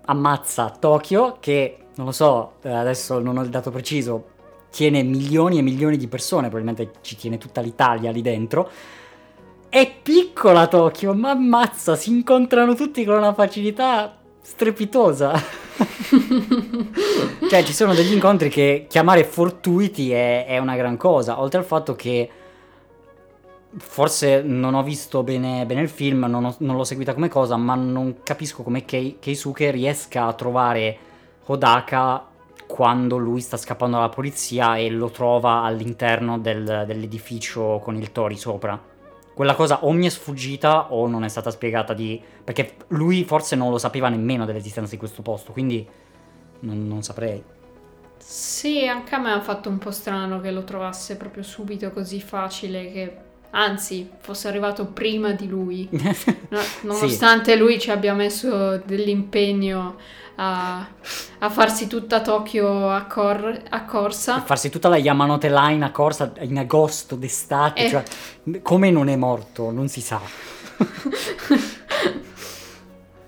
[0.05, 4.25] ammazza Tokyo, che non lo so, eh, adesso non ho il dato preciso,
[4.69, 8.69] tiene milioni e milioni di persone, probabilmente ci tiene tutta l'Italia lì dentro.
[9.69, 15.31] È piccola Tokyo, ma ammazza, si incontrano tutti con una facilità strepitosa.
[17.49, 21.39] cioè, ci sono degli incontri che chiamare fortuiti è, è, una gran cosa.
[21.39, 22.29] Oltre al fatto che
[23.77, 27.55] forse non ho visto bene, bene il film, non, ho, non, l'ho seguita come cosa,
[27.55, 30.97] ma non capisco come Kei, Keisuke riesca a trovare
[31.45, 32.27] Hodaka
[32.67, 38.37] quando lui sta scappando dalla polizia e lo trova all'interno del, dell'edificio con il Tori
[38.37, 38.90] sopra
[39.33, 42.21] quella cosa o mi è sfuggita o non è stata spiegata di...
[42.43, 45.87] perché lui forse non lo sapeva nemmeno dell'esistenza di questo posto, quindi
[46.59, 47.43] non, non saprei.
[48.17, 52.21] Sì, anche a me ha fatto un po' strano che lo trovasse proprio subito così
[52.21, 53.17] facile che
[53.51, 57.57] anzi fosse arrivato prima di lui, no, nonostante sì.
[57.57, 59.97] lui ci abbia messo dell'impegno
[60.43, 60.87] a,
[61.39, 64.35] a farsi tutta Tokyo a, cor- a, corsa.
[64.35, 67.89] A farsi tutta la Yamanote Line a corsa in agosto d'estate, eh.
[67.89, 68.03] cioè,
[68.63, 70.19] come non è morto, non si sa.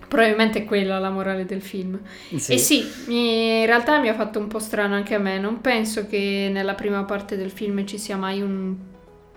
[0.07, 1.99] Probabilmente è quella la morale del film.
[2.35, 2.53] Sì.
[2.53, 5.39] E sì, in realtà mi ha fatto un po' strano anche a me.
[5.39, 8.75] Non penso che nella prima parte del film ci sia mai un,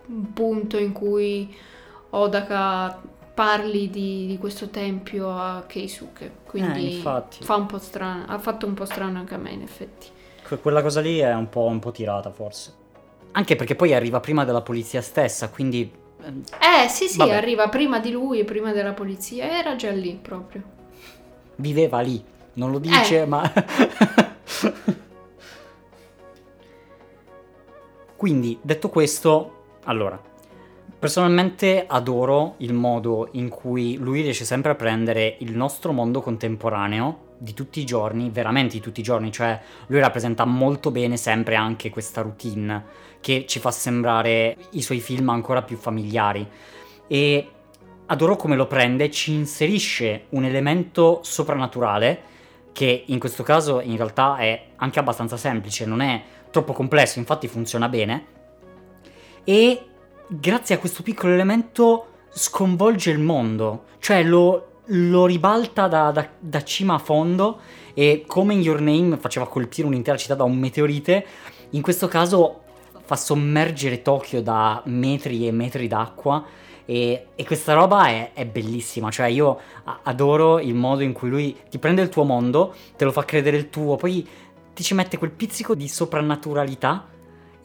[0.07, 1.55] un punto in cui
[2.11, 3.01] Odaka
[3.37, 6.37] parli di, di, questo tempio a Keisuke.
[6.47, 9.61] Quindi eh, fa un po' strano, ha fatto un po' strano anche a me in
[9.61, 10.07] effetti.
[10.43, 12.73] Que- quella cosa lì è un po', un po' tirata forse.
[13.33, 15.93] Anche perché poi arriva prima della polizia stessa, quindi...
[16.23, 17.35] Ehm, eh sì sì, Vabbè.
[17.35, 20.63] arriva prima di lui e prima della polizia, era già lì proprio.
[21.57, 23.27] Viveva lì, non lo dice, eh.
[23.27, 23.53] ma...
[28.17, 30.19] quindi, detto questo, allora,
[30.99, 37.35] Personalmente adoro il modo in cui lui riesce sempre a prendere il nostro mondo contemporaneo
[37.39, 41.55] di tutti i giorni, veramente di tutti i giorni, cioè lui rappresenta molto bene sempre
[41.55, 42.85] anche questa routine
[43.21, 46.49] che ci fa sembrare i suoi film ancora più familiari.
[47.07, 47.49] E
[48.07, 52.35] adoro come lo prende, ci inserisce un elemento soprannaturale
[52.73, 57.49] che in questo caso in realtà è anche abbastanza semplice, non è troppo complesso, infatti
[57.49, 58.27] funziona bene.
[59.45, 59.87] E
[60.29, 66.63] grazie a questo piccolo elemento sconvolge il mondo, cioè lo, lo ribalta da, da, da
[66.63, 67.61] cima a fondo
[67.95, 71.27] e come in Your Name faceva colpire un'intera città da un meteorite,
[71.71, 72.63] in questo caso
[73.05, 76.45] fa sommergere Tokyo da metri e metri d'acqua
[76.85, 79.59] e, e questa roba è, è, bellissima, cioè io
[80.03, 83.57] adoro il modo in cui lui ti prende il tuo mondo, te lo fa credere
[83.57, 84.27] il tuo, poi
[84.75, 87.07] ti ci mette quel pizzico di soprannaturalità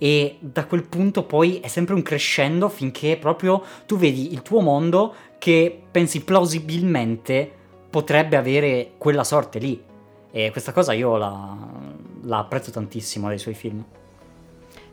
[0.04, 4.60] e da quel punto poi è sempre un crescendo finché proprio tu vedi il tuo
[4.62, 7.52] mondo che pensi plausibilmente
[7.88, 9.80] potrebbe avere quella sorte lì.
[10.32, 11.56] E questa cosa io la,
[12.24, 13.86] la apprezzo tantissimo dai suoi film.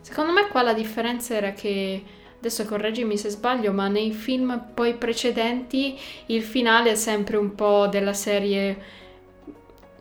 [0.02, 2.02] Secondo me qua la differenza era che
[2.36, 7.86] adesso correggimi se sbaglio, ma nei film poi precedenti il finale è sempre un po'
[7.86, 8.96] della serie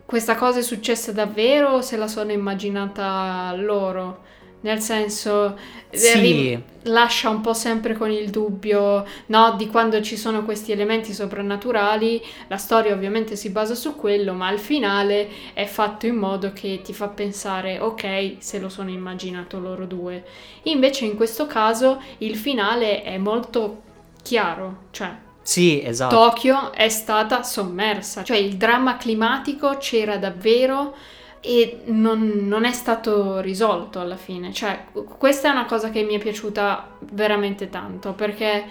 [0.04, 4.26] questa cosa è successa davvero o se la sono immaginata loro?
[4.60, 5.56] Nel senso,
[5.90, 6.18] sì.
[6.18, 11.12] ri- lascia un po' sempre con il dubbio no, di quando ci sono questi elementi
[11.12, 12.20] soprannaturali.
[12.48, 16.80] La storia ovviamente si basa su quello, ma al finale è fatto in modo che
[16.82, 20.24] ti fa pensare, ok, se lo sono immaginato loro due.
[20.64, 23.82] Invece in questo caso il finale è molto
[24.22, 26.14] chiaro, cioè sì, esatto.
[26.14, 30.94] Tokyo è stata sommersa, cioè il dramma climatico c'era davvero
[31.40, 34.52] e non, non, è stato risolto alla fine.
[34.52, 34.86] Cioè,
[35.18, 38.64] questa è una cosa che mi è piaciuta veramente tanto perché,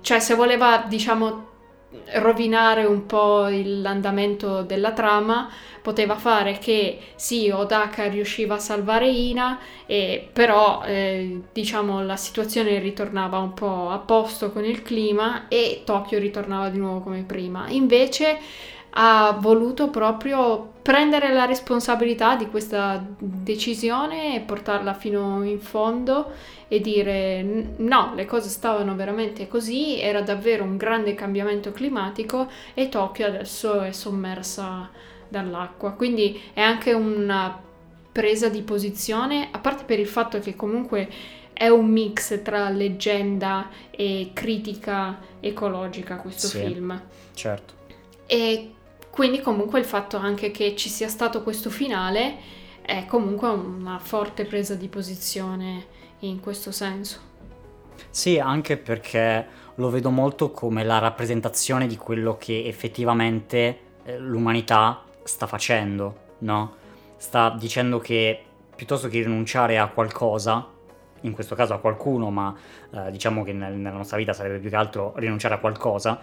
[0.00, 1.46] cioè, se voleva, diciamo,
[2.14, 5.48] rovinare un po' l'andamento della trama,
[5.80, 12.78] poteva fare che sì, Odaka riusciva a salvare Ina, e, però eh, diciamo la situazione
[12.78, 17.68] ritornava un po' a posto con il clima e Tokyo ritornava di nuovo come prima.
[17.68, 18.38] Invece
[18.90, 26.32] ha voluto proprio prendere la responsabilità di questa decisione e portarla fino in fondo
[26.66, 27.42] e dire
[27.76, 33.82] no, le cose stavano veramente così, era davvero un grande cambiamento climatico e Tokyo adesso
[33.82, 34.88] è sommersa
[35.28, 35.90] dall'acqua.
[35.90, 37.60] Quindi è anche una
[38.10, 41.06] presa di posizione, a parte per il fatto che comunque
[41.52, 46.98] è un mix tra leggenda e critica ecologica questo sì, film.
[47.34, 47.74] Certo.
[48.24, 48.72] E
[49.18, 52.36] quindi comunque il fatto anche che ci sia stato questo finale
[52.82, 55.86] è comunque una forte presa di posizione
[56.20, 57.18] in questo senso.
[58.10, 65.02] Sì, anche perché lo vedo molto come la rappresentazione di quello che effettivamente eh, l'umanità
[65.24, 66.76] sta facendo, no?
[67.16, 68.40] Sta dicendo che
[68.72, 70.64] piuttosto che rinunciare a qualcosa,
[71.22, 72.54] in questo caso a qualcuno, ma
[72.92, 76.20] eh, diciamo che nel, nella nostra vita sarebbe più che altro rinunciare a qualcosa,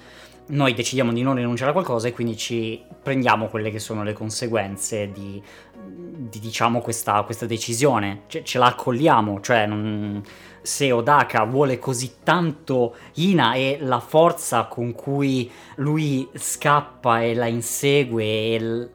[0.48, 4.14] noi decidiamo di non rinunciare a qualcosa e quindi ci prendiamo quelle che sono le
[4.14, 5.42] conseguenze di,
[5.74, 10.22] di diciamo, questa, questa decisione, ce, ce, la accogliamo, cioè non,
[10.62, 17.48] se Odaka vuole così tanto Ina e la forza con cui lui scappa e la
[17.48, 18.90] insegue e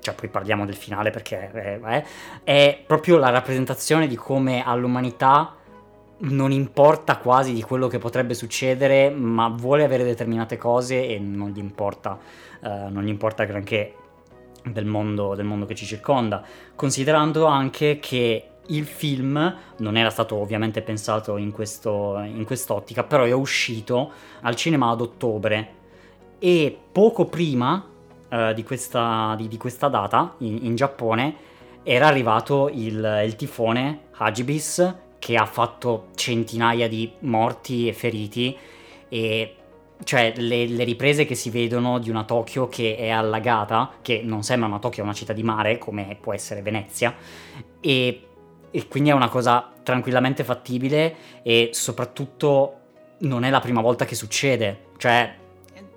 [0.00, 2.04] cioè poi parliamo del finale perché eh,
[2.44, 5.56] è, proprio la rappresentazione di come all'umanità
[6.24, 11.50] non importa quasi di quello che potrebbe succedere, ma vuole avere determinate cose e non
[11.50, 12.16] gli importa,
[12.60, 13.94] uh, non gli importa granché
[14.64, 16.44] del mondo, del mondo che ci circonda,
[16.76, 23.24] considerando anche che il film non era stato ovviamente pensato in, questo, in quest'ottica, però
[23.24, 25.80] è uscito al cinema ad ottobre
[26.38, 27.84] e poco prima
[28.32, 31.50] uh, di, questa, di, di, questa, data in, in Giappone
[31.84, 38.56] era arrivato il, il tifone Hagibis che ha fatto centinaia di morti e feriti
[39.08, 39.56] e
[40.04, 44.42] cioè le, le, riprese che si vedono di una Tokyo che è allagata, che non
[44.42, 47.14] sembra una Tokyo, è una città di mare come può essere Venezia,
[47.80, 48.26] e,
[48.70, 52.78] e, quindi è una cosa tranquillamente fattibile e soprattutto
[53.18, 55.36] non è la prima volta che succede, cioè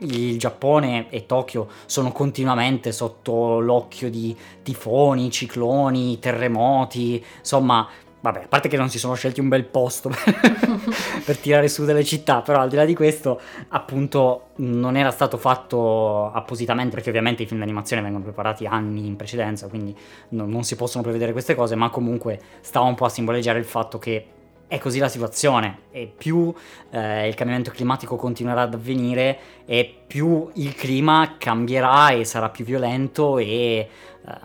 [0.06, 7.88] il Giappone e Tokyo sono continuamente sotto l'occhio di tifoni, cicloni, terremoti, insomma
[8.26, 10.10] Vabbè, a parte che non si sono scelti un bel posto
[11.24, 15.38] per tirare su delle città, però al di là di questo, appunto, non era stato
[15.38, 19.96] fatto appositamente, perché ovviamente i film d'animazione vengono preparati anni in precedenza, quindi
[20.30, 23.66] non, non si possono prevedere queste cose, ma comunque stava un po' a simboleggiare il
[23.66, 24.26] fatto che
[24.68, 26.54] è così la situazione e più
[26.90, 32.66] eh, il cambiamento climatico continuerà ad avvenire e più il clima cambierà e sarà più
[32.66, 33.90] violento e eh,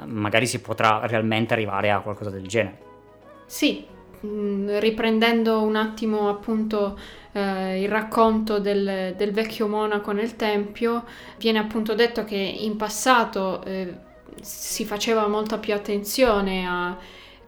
[0.04, 2.78] magari si potrà realmente arrivare a qualcosa del genere.
[3.46, 3.84] Sì,
[4.26, 6.98] mm, riprendendo un attimo appunto
[7.32, 11.04] eh, il racconto del, del, vecchio monaco nel tempio,
[11.38, 14.08] viene appunto detto che in passato eh,
[14.42, 16.96] si faceva molta più attenzione a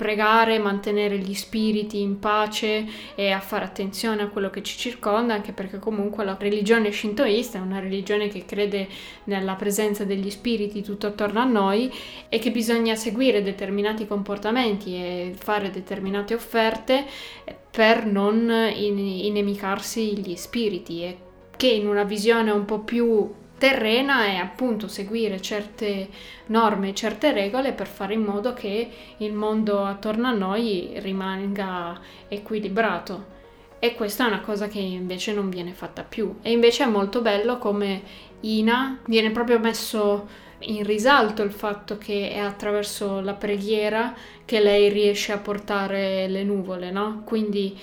[0.02, 2.84] pregare, mantenere gli spiriti in pace
[3.14, 7.58] e a fare attenzione a quello che ci circonda, anche perché comunque la religione shintoista
[7.58, 8.88] è una religione che crede
[9.24, 11.88] nella presenza degli spiriti tutto attorno a noi
[12.28, 17.04] e che bisogna seguire determinati comportamenti e fare determinate offerte
[17.70, 21.16] per non inemicarsi gli spiriti e
[21.56, 26.08] che in una visione un po' più terrena è appunto seguire certe
[26.46, 31.96] norme, certe regole per fare in modo che il mondo attorno a noi rimanga
[32.26, 33.26] equilibrato.
[33.78, 36.38] E questa è una cosa che invece non viene fatta più.
[36.42, 38.02] E invece è molto bello come
[38.40, 40.26] Ina viene proprio messo
[40.58, 44.12] in risalto il fatto che è attraverso la preghiera
[44.44, 47.22] che lei riesce a portare le nuvole, no?
[47.24, 47.78] Quindi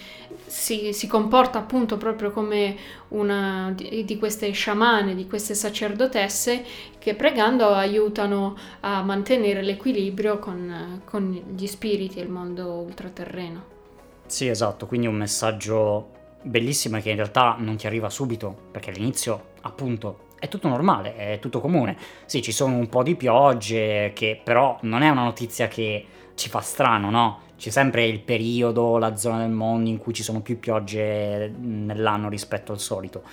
[0.50, 2.76] si, si comporta appunto proprio come
[3.10, 6.66] una di, di, queste sciamane, di queste sacerdotesse
[6.98, 13.78] che pregando aiutano a mantenere l'equilibrio con, con gli spiriti e il mondo ultraterreno.
[14.26, 19.50] Sì, esatto, quindi un messaggio bellissimo che in realtà non ti arriva subito, perché all'inizio
[19.62, 21.98] appunto è tutto normale, è tutto comune.
[22.26, 26.06] Sì, ci sono un po' di piogge, che però non è una notizia che
[26.40, 27.40] ci fa strano, no?
[27.58, 32.30] C'è sempre il periodo, la zona del mondo in cui ci sono più piogge nell'anno
[32.30, 33.24] rispetto al solito.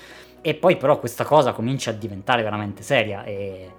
[0.42, 3.72] E poi però questa cosa comincia a diventare veramente seria e,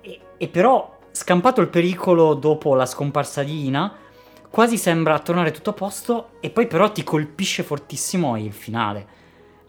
[0.00, 3.94] e, e però scampato il pericolo dopo la scomparsa di Ina,
[4.50, 9.06] quasi sembra tornare tutto a posto e poi però ti colpisce fortissimo il finale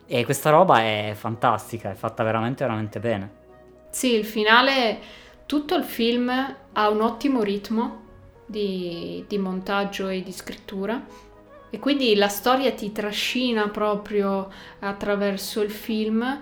[0.06, 3.32] e questa roba è fantastica, è fatta veramente, veramente bene.
[3.90, 5.00] Sì, il finale,
[5.46, 6.30] tutto il film
[6.74, 8.06] ha un ottimo ritmo
[8.48, 11.06] di, di montaggio e di scrittura.
[11.70, 16.39] E quindi la storia ti trascina proprio attraverso il film,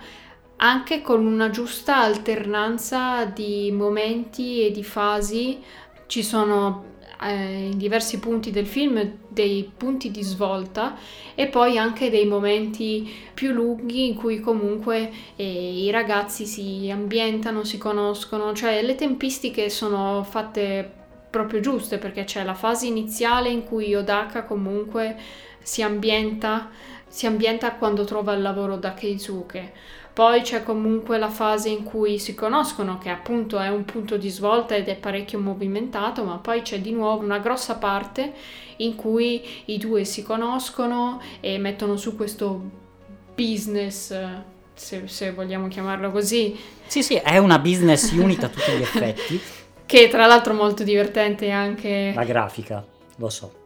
[0.58, 5.62] anche con una giusta alternanza di momenti e di fasi.
[6.06, 6.94] Ci sono
[7.24, 10.96] eh, in diversi punti del film dei punti di svolta
[11.34, 17.64] e poi anche dei momenti più lunghi in cui comunque eh, i ragazzi si ambientano,
[17.64, 21.04] si conoscono, cioè le tempistiche sono fatte
[21.36, 25.18] proprio giuste perché c'è la fase iniziale in cui Odaka comunque
[25.62, 26.70] si ambienta,
[27.08, 29.74] si ambienta quando trova il lavoro da Keisuke
[30.16, 34.30] poi c'è comunque la fase in cui si conoscono, che appunto è un punto di
[34.30, 38.32] svolta ed è parecchio movimentato, ma poi c'è di nuovo una grossa parte
[38.78, 42.62] in cui i due si conoscono e mettono su questo
[43.36, 44.18] business,
[44.74, 46.58] se, se vogliamo chiamarlo così.
[46.88, 49.42] Sì, sì, è una business unit a tutti gli effetti.
[49.86, 52.12] che tra l'altro è molto divertente anche...
[52.16, 52.84] La grafica,
[53.18, 53.64] lo so.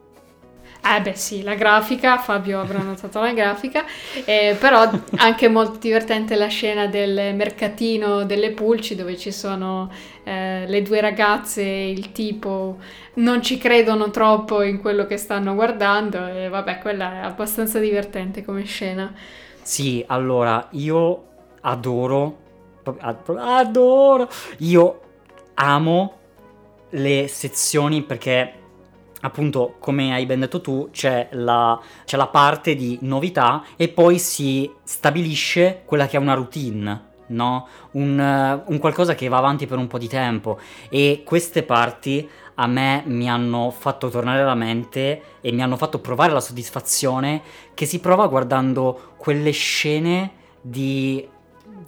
[0.82, 3.84] Eh beh sì, la grafica, Fabio avrà notato la grafica,
[4.24, 9.92] eh, però anche molto divertente la scena del mercatino delle pulci dove ci sono
[10.24, 12.78] eh, le due ragazze e il tipo
[13.16, 18.46] non ci credono troppo in quello che stanno guardando e vabbè, quella è abbastanza divertente
[18.46, 19.14] come scena.
[19.62, 21.24] Sì, allora io
[21.60, 22.38] adoro,
[23.38, 25.02] adoro, io
[25.60, 26.14] amo
[26.92, 28.54] le sezioni perché
[29.22, 34.18] appunto, come hai ben detto tu, c'è la, c'è la, parte di novità e poi
[34.18, 37.68] si stabilisce quella che è una routine, no?
[37.92, 40.60] Un, un, qualcosa che va avanti per un po' di tempo.
[40.90, 46.00] E queste parti a me mi hanno fatto tornare alla mente e mi hanno fatto
[46.00, 47.42] provare la soddisfazione
[47.74, 50.32] che si prova guardando quelle scene
[50.62, 51.28] di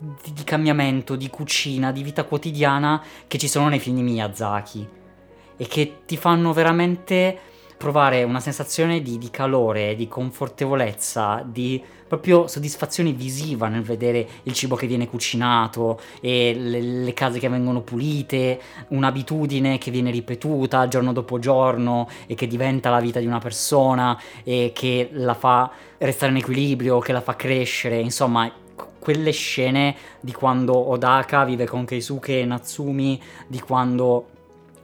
[0.02, 4.88] di, cambiamento, di cucina, di vita quotidiana che ci sono nei film di Miyazaki.
[5.58, 7.38] E che ti fanno veramente
[7.78, 14.54] provare una sensazione di, di, calore, di confortevolezza, di proprio soddisfazione visiva nel vedere il
[14.54, 20.88] cibo che viene cucinato e le, le, case che vengono pulite, un'abitudine che viene ripetuta
[20.88, 25.72] giorno dopo giorno e che diventa la vita di una persona e che la fa
[25.98, 28.52] restare in equilibrio, che la fa crescere, insomma
[29.02, 34.28] quelle scene di quando Odaka vive con Keisuke e Natsumi, di quando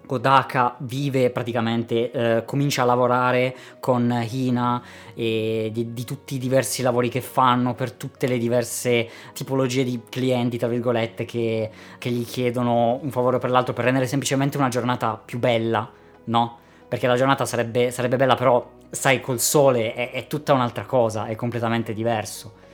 [0.08, 4.82] Kodaka vive praticamente, eh, comincia a lavorare con Hina
[5.14, 10.02] e di, di, tutti i diversi lavori che fanno per tutte le diverse tipologie di
[10.10, 14.70] clienti, tra virgolette, che, che gli chiedono un favore per l'altro per rendere semplicemente una
[14.70, 15.88] giornata più bella,
[16.26, 16.58] no?
[16.88, 21.28] Perché la giornata sarebbe, sarebbe bella, però sai, col sole è, è tutta un'altra cosa,
[21.28, 22.66] è completamente diverso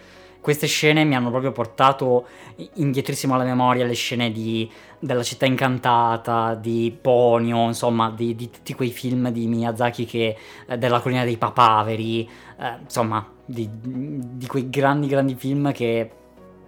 [0.44, 2.28] queste scene mi hanno proprio portato
[2.74, 4.70] indietrissimo alla memoria le scene di,
[5.00, 10.36] della città incantata, di Ponyo, insomma, di, di tutti quei film di Miyazaki che,
[10.68, 12.30] eh, della collina dei papaveri,
[12.60, 16.12] eh, insomma, di, di quei grandi, grandi film che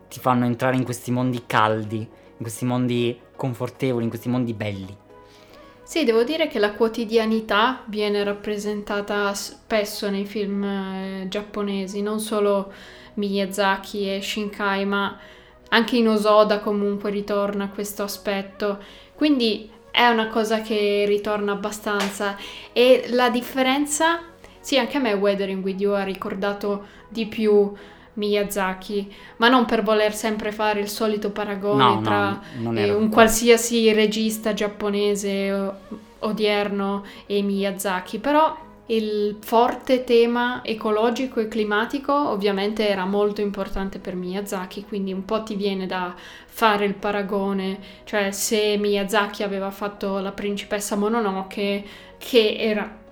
[0.07, 4.97] ti fanno entrare in questi mondi caldi, in questi mondi confortevoli, in questi mondi belli.
[5.84, 12.71] Sì, devo dire che la quotidianità viene rappresentata spesso nei film eh, giapponesi, non solo
[13.16, 15.18] Miyazaki e Shinkai, ma
[15.70, 18.80] anche in Osoda comunque ritorna questo aspetto.
[19.13, 22.36] Quindi è una cosa che ritorna abbastanza
[22.74, 24.20] e la differenza,
[24.59, 27.72] sì, anche a me Weathering With You ha ricordato di più
[28.13, 33.09] Miyazaki, ma non per voler sempre fare il solito paragone No, tra no, eh, un
[33.09, 35.74] qualsiasi regista giapponese
[36.20, 38.55] odierno e Miyazaki, però
[38.88, 45.41] il forte tema ecologico e climatico ovviamente era molto importante per Miyazaki, quindi un po'
[45.41, 46.13] ti viene da
[46.45, 51.83] fare il paragone, cioè se Miyazaki aveva fatto La principessa Mononoke,
[52.17, 53.03] che era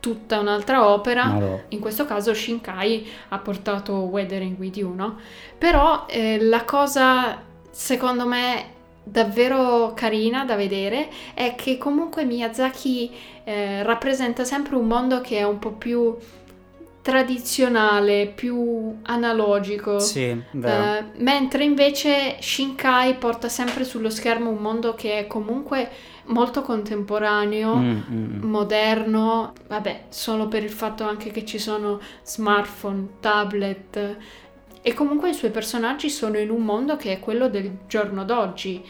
[0.00, 5.18] tutta un'altra opera, No, in questo caso Shinkai ha portato Weathering with You, no?
[5.56, 8.71] Però eh, la cosa, secondo me,
[9.02, 13.10] davvero carina da vedere è che comunque Miyazaki
[13.44, 16.16] eh, rappresenta sempre un mondo che è un po' più
[17.02, 19.98] tradizionale, più analogico.
[19.98, 20.98] Sì, vero.
[20.98, 25.90] Eh, mentre invece Shinkai porta sempre sullo schermo un mondo che è comunque
[26.26, 28.48] molto contemporaneo, Mm, mm, mm.
[28.48, 34.16] moderno, vabbè, solo per il fatto anche che ci sono smartphone, tablet
[34.82, 38.84] e comunque i suoi personaggi sono in un mondo che è quello del giorno d'oggi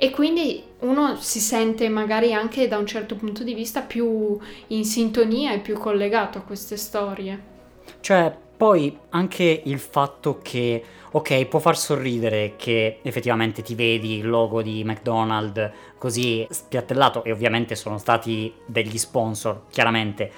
[0.00, 4.84] e quindi uno si sente magari anche da un certo punto di vista più in
[4.84, 7.56] sintonia e più collegato a queste storie.
[8.00, 14.28] Cioè, poi anche il fatto che, ok, può far sorridere che effettivamente ti vedi il
[14.28, 20.30] logo di McDonald's così spiattellato, e ovviamente sono stati degli sponsor, chiaramente.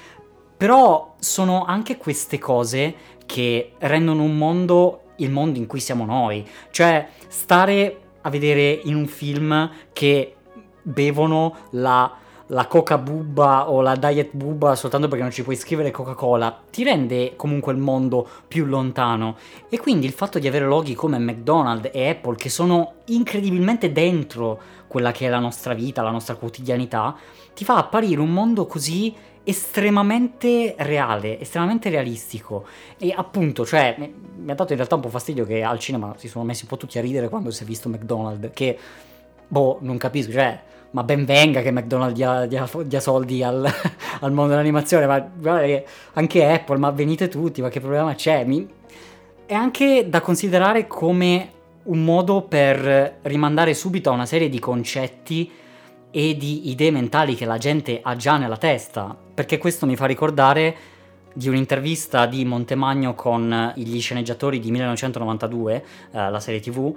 [0.56, 2.94] Però sono anche queste cose
[3.30, 6.44] che rendono un mondo il mondo in cui siamo noi.
[6.72, 10.34] Cioè, stare a vedere in un film che
[10.82, 12.16] bevono la
[12.52, 16.82] la Coca Bubba o la Diet Bubba soltanto perché non ci puoi scrivere Coca-Cola, ti
[16.82, 19.36] rende comunque il mondo più lontano.
[19.68, 24.60] E quindi il fatto di avere loghi come McDonald's e Apple che sono incredibilmente dentro
[24.88, 27.16] quella che è la nostra vita, la nostra quotidianità,
[27.54, 29.14] ti fa apparire un mondo così
[29.44, 32.66] estremamente reale, estremamente realistico.
[32.98, 36.28] E appunto, cioè, mi ha dato in realtà un po' fastidio che al cinema si
[36.28, 38.78] sono messi un po' tutti a ridere quando si è visto McDonald's, che,
[39.48, 40.60] boh, non capisco, cioè
[40.92, 43.64] ma ben venga che McDonald's dia, dia- dia soldi al,
[44.20, 48.44] al mondo dell'animazione, ma guarda che anche Apple, ma venite tutti, ma che problema c'è?
[48.44, 48.68] Mi-
[49.46, 51.50] È anche da considerare come
[51.84, 55.50] un modo per rimandare subito a una serie di concetti
[56.10, 60.04] e di idee mentali che la gente ha già nella testa, perché questo mi fa
[60.04, 60.76] ricordare
[61.32, 66.94] di un'intervista di Montemagno con gli sceneggiatori di 1992, eh, la serie tv,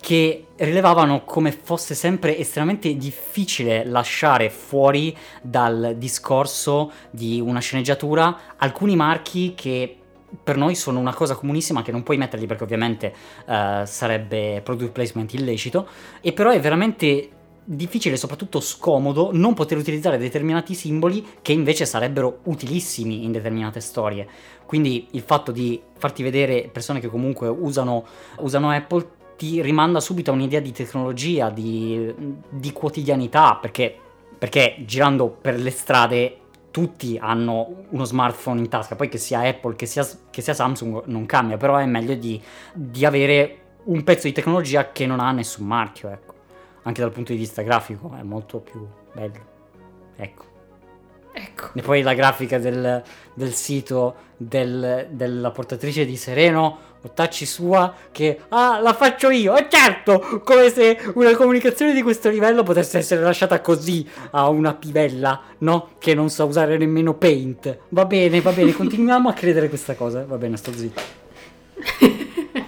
[0.00, 8.94] che rilevavano come fosse sempre estremamente difficile lasciare fuori dal discorso di una sceneggiatura alcuni
[8.94, 9.96] marchi che
[10.40, 13.12] per noi sono una cosa comunissima che non puoi metterli perché ovviamente
[13.44, 15.88] eh, sarebbe product placement illecito
[16.20, 17.30] e però è veramente
[17.68, 24.26] difficile soprattutto scomodo non poter utilizzare determinati simboli che invece sarebbero utilissimi in determinate storie
[24.66, 28.04] quindi il fatto di farti vedere persone che comunque usano,
[28.38, 32.12] usano Apple ti rimanda subito a un'idea di tecnologia, di,
[32.48, 33.94] di quotidianità, perché,
[34.36, 36.38] perché girando per le strade
[36.70, 41.04] tutti hanno uno smartphone in tasca, poi che sia Apple, che sia, che sia Samsung
[41.06, 42.40] non cambia, però è meglio di,
[42.72, 46.35] di avere un pezzo di tecnologia che non ha nessun marchio, ecco.
[46.86, 49.54] Anche dal punto di vista grafico è molto più bello.
[50.16, 50.44] Ecco.
[51.32, 51.70] Ecco.
[51.74, 53.02] E poi la grafica del,
[53.34, 59.66] del sito del- della portatrice di Sereno, Ottacci sua, che ah, la faccio io, e
[59.68, 65.40] certo, come se una comunicazione di questo livello potesse essere lasciata così a una pivella,
[65.58, 65.90] no?
[65.98, 67.78] Che non sa usare nemmeno Paint.
[67.90, 70.24] Va bene, va bene, continuiamo a credere questa cosa.
[70.24, 71.02] Va bene, sto zitto.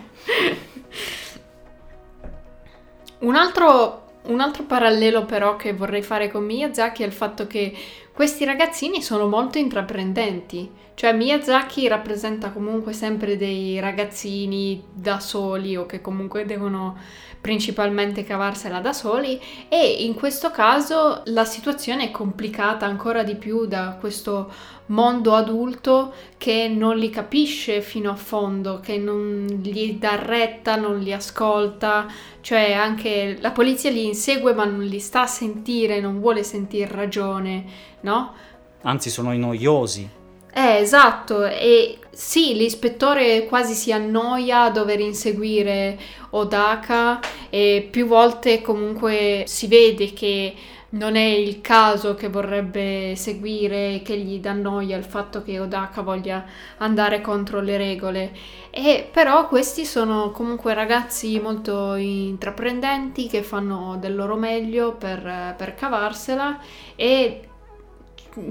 [3.21, 7.75] Un altro, un altro parallelo però che vorrei fare con Miyazaki è il fatto che
[8.13, 10.71] questi ragazzini sono molto intraprendenti.
[10.95, 16.99] Cioè Miyazaki rappresenta comunque sempre dei ragazzini da soli o che comunque devono
[17.41, 23.67] principalmente cavarsela da soli e in questo caso la situazione è complicata ancora di più
[23.67, 24.51] da questo
[24.87, 30.99] mondo adulto che non li capisce fino a fondo, che non gli dà retta, non
[30.99, 32.07] li ascolta,
[32.41, 36.95] cioè anche la polizia li insegue ma non li sta a sentire, non vuole sentire
[36.95, 37.65] ragione,
[38.01, 38.35] no?
[38.83, 40.09] Anzi, sono i noiosi.
[40.53, 45.97] Eh, esatto, e sì, l'ispettore quasi si annoia a dover inseguire
[46.31, 50.53] Odaka e più volte comunque si vede che
[50.91, 56.03] non è il caso che vorrebbe seguire, che gli dà noia il fatto che Odaka
[56.03, 56.45] voglia
[56.79, 58.33] andare contro le regole.
[58.71, 65.75] E però questi sono comunque ragazzi molto intraprendenti che fanno del loro meglio per, per
[65.77, 66.59] cavarsela
[66.97, 67.48] e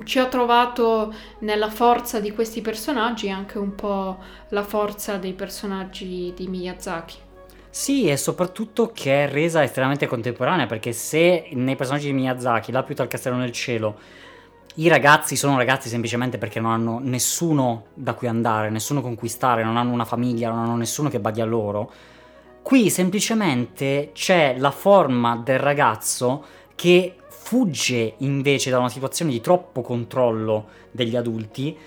[0.03, 4.17] ci ho trovato nella forza di questi personaggi anche un po'
[4.49, 7.15] la forza dei personaggi di Miyazaki.
[7.69, 12.83] Sì, e soprattutto che è resa estremamente contemporanea, perché se nei personaggi di Miyazaki, là
[12.83, 13.99] più dal castello nel cielo,
[14.75, 19.77] i ragazzi sono ragazzi semplicemente perché non hanno nessuno da cui andare, nessuno conquistare, non
[19.77, 21.91] hanno una famiglia, non hanno nessuno che badi a loro.
[22.61, 27.15] Qui semplicemente c'è la forma del ragazzo che
[27.47, 31.77] fugge invece da una situazione di troppo controllo degli adulti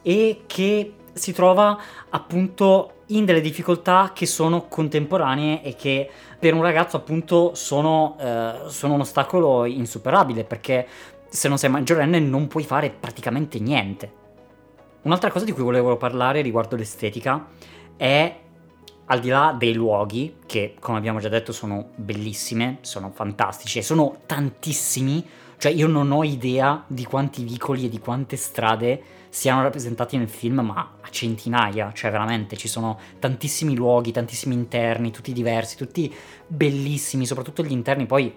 [0.00, 6.08] e che si trova appunto in delle difficoltà che sono contemporanee e che
[6.38, 10.86] per un ragazzo appunto sono, eh, sono un ostacolo insuperabile perché
[11.28, 14.12] se non sei maggiorenne non puoi fare praticamente niente.
[15.02, 17.46] Un'altra cosa di cui volevo parlare riguardo l'estetica
[17.94, 18.38] è
[19.10, 23.82] al di là dei luoghi, che come abbiamo già detto sono bellissime, sono fantastici e
[23.82, 25.26] sono tantissimi,
[25.58, 30.28] cioè io non ho idea di quanti vicoli e di quante strade siano rappresentati nel
[30.28, 36.12] film, ma a centinaia, cioè veramente ci sono tantissimi luoghi, tantissimi interni, tutti diversi, tutti
[36.46, 38.32] bellissimi, soprattutto gli interni poi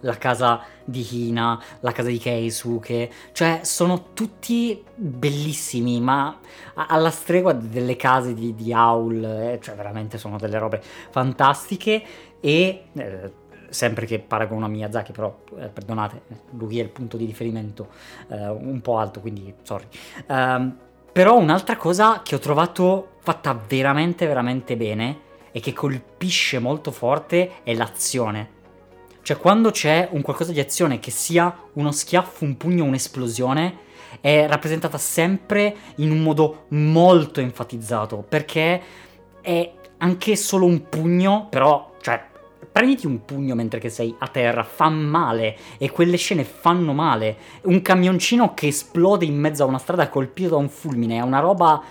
[0.00, 6.38] la casa di Hina, la casa di Keisuke, cioè sono tutti bellissimi, ma
[6.74, 12.02] alla stregua delle case di, di Aul, eh, cioè veramente sono delle robe fantastiche
[12.40, 13.32] e eh,
[13.68, 17.88] sempre che paragono a Miyazaki, però eh, perdonate, lui è il punto di riferimento
[18.28, 19.86] eh, un po' alto, quindi sorry.
[20.26, 20.76] Um,
[21.12, 27.62] però un'altra cosa che ho trovato fatta veramente veramente bene e che colpisce molto forte
[27.62, 28.58] è l'azione.
[29.22, 33.88] Cioè quando c'è un qualcosa di azione che sia uno schiaffo, un pugno, un'esplosione,
[34.20, 38.82] è rappresentata sempre in un modo molto enfatizzato, perché
[39.40, 42.28] è anche solo un pugno, però, cioè,
[42.72, 47.36] prenditi un pugno mentre sei a terra, fa male e quelle scene fanno male.
[47.62, 51.40] Un camioncino che esplode in mezzo a una strada colpito da un fulmine è una
[51.40, 51.82] roba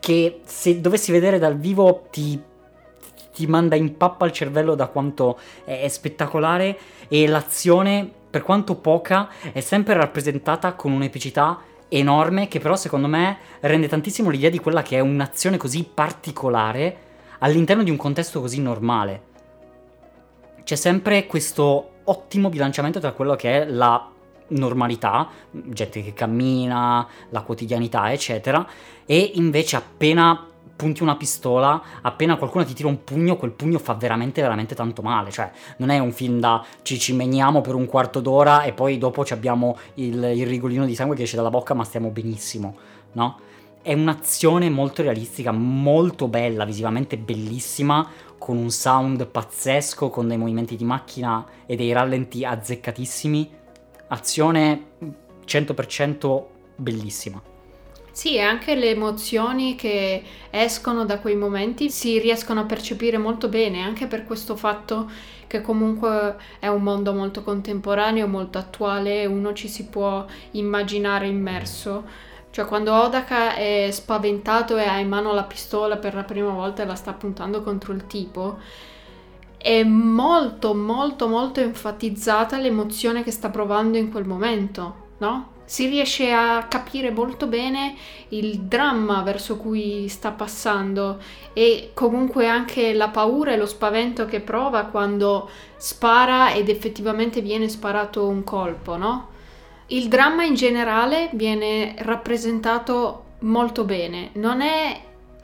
[0.00, 2.40] che se dovessi vedere dal vivo ti,
[3.36, 9.28] ti manda in pappa il cervello da quanto è, spettacolare e l'azione, per quanto poca,
[9.52, 14.80] è sempre rappresentata con un'epicità enorme che però secondo me rende tantissimo l'idea di quella
[14.80, 16.96] che è un'azione così particolare
[17.40, 19.22] all'interno di un contesto così normale.
[20.64, 24.10] C'è sempre questo ottimo bilanciamento tra quello che è la
[24.48, 28.66] normalità, gente che cammina, la quotidianità, eccetera,
[29.04, 33.94] e invece appena punti una pistola, appena qualcuno ti tira un pugno, quel pugno fa
[33.94, 35.30] veramente, veramente tanto male.
[35.30, 39.24] Cioè, non è un film da ci cimeniamo per un quarto d'ora e poi dopo
[39.30, 42.76] abbiamo il, il rigolino di sangue che esce dalla bocca, ma stiamo benissimo,
[43.12, 43.40] no?
[43.80, 50.76] È un'azione molto realistica, molto bella, visivamente bellissima, con un sound pazzesco, con dei movimenti
[50.76, 53.48] di macchina e dei rallenti azzeccatissimi.
[54.08, 54.86] Azione
[55.46, 57.40] 100% bellissima.
[58.16, 63.48] Sì, e anche le emozioni che escono da quei momenti si riescono a percepire molto
[63.48, 65.10] bene, anche per questo fatto
[65.46, 72.04] che comunque è un mondo molto contemporaneo, molto attuale, uno ci si può immaginare immerso
[72.50, 76.82] cioè quando Odaka è spaventato e ha in mano la pistola per la prima volta
[76.82, 78.56] e la sta puntando contro il tipo,
[79.58, 85.52] è molto molto molto enfatizzata l'emozione che sta provando in quel momento, no?
[85.66, 87.96] Si riesce a capire molto bene
[88.28, 91.20] il dramma verso cui sta passando
[91.52, 97.68] e comunque anche la paura e lo spavento che prova quando spara ed effettivamente viene
[97.68, 99.28] sparato un colpo, no?
[99.88, 105.00] Il dramma in generale viene rappresentato molto bene, non è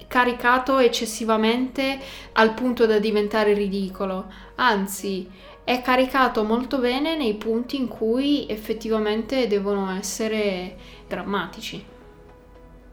[0.06, 1.98] caricato eccessivamente
[2.32, 5.28] al punto da diventare ridicolo, anzi
[5.64, 11.84] è caricato molto bene nei punti in cui effettivamente devono essere drammatici.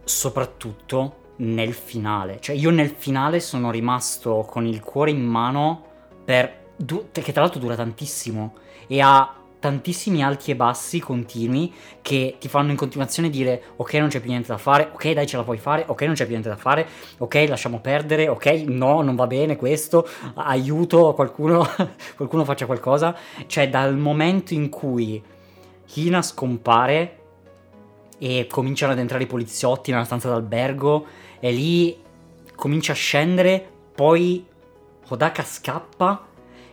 [0.03, 5.86] Soprattutto nel finale, cioè io nel finale sono rimasto con il cuore in mano
[6.24, 6.57] per...
[6.76, 8.53] Du- che tra l'altro dura tantissimo
[8.88, 14.07] e ha tantissimi alti e bassi continui che ti fanno in continuazione dire ok non
[14.07, 16.32] c'è più niente da fare, ok dai ce la puoi fare, ok non c'è più
[16.32, 16.88] niente da fare,
[17.18, 21.68] ok lasciamo perdere, ok no non va bene questo, aiuto qualcuno,
[22.16, 23.16] qualcuno faccia qualcosa,
[23.47, 25.22] cioè dal momento in cui
[25.93, 27.18] Hina scompare
[28.18, 31.05] e cominciano ad entrare i poliziotti nella stanza d'albergo
[31.39, 31.97] e lì
[32.55, 34.45] comincia a scendere, poi
[35.07, 36.28] Hodaka scappa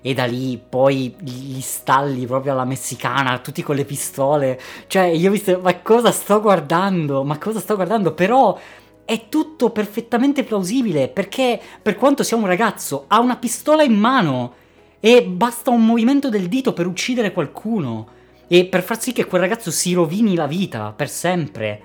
[0.07, 4.57] e da lì poi gli stalli proprio alla messicana, tutti con le pistole.
[4.87, 7.25] Cioè, io ho visto, ma cosa sto guardando?
[7.25, 8.13] Ma cosa sto guardando?
[8.15, 8.57] Però
[9.05, 14.55] è tutto perfettamente plausibile perché per quanto sia un ragazzo ha una pistola in mano
[15.01, 18.07] e basta un movimento del dito per uccidere qualcuno
[18.47, 21.81] e per far sì che quel ragazzo si rovini la vita per sempre.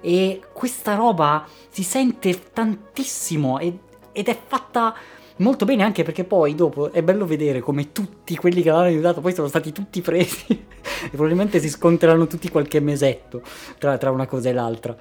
[0.00, 3.76] E questa roba si sente tantissimo ed,
[4.12, 4.94] ed è fatta
[5.38, 9.20] molto bene anche perché poi dopo è bello vedere come tutti quelli che l'hanno aiutato
[9.20, 13.42] poi sono stati tutti presi e probabilmente si scontreranno tutti qualche mesetto
[13.78, 14.96] tra, tra una cosa e l'altra.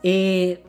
[0.00, 0.62] E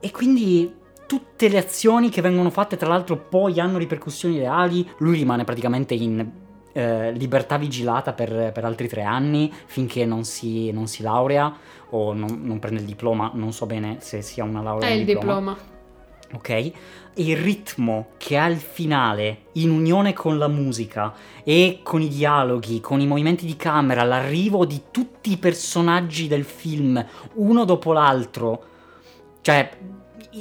[0.00, 0.72] e quindi
[1.06, 4.88] tutte le azioni che vengono fatte, tra l'altro, poi hanno ripercussioni reali.
[4.98, 6.30] Lui rimane praticamente in
[6.72, 11.52] eh, libertà vigilata per, per, altri tre anni finché non si, non si laurea
[11.90, 13.30] o non, non, prende il diploma.
[13.34, 14.88] Non so bene se sia una laurea.
[14.88, 15.52] È il diploma.
[15.52, 15.75] diploma.
[16.32, 16.72] Ok?
[17.14, 21.14] Il ritmo che ha il finale in unione con la musica
[21.44, 26.44] e con i dialoghi, con i movimenti di camera, l'arrivo di tutti i personaggi del
[26.44, 27.04] film,
[27.34, 28.74] uno dopo l'altro
[29.46, 29.70] cioè,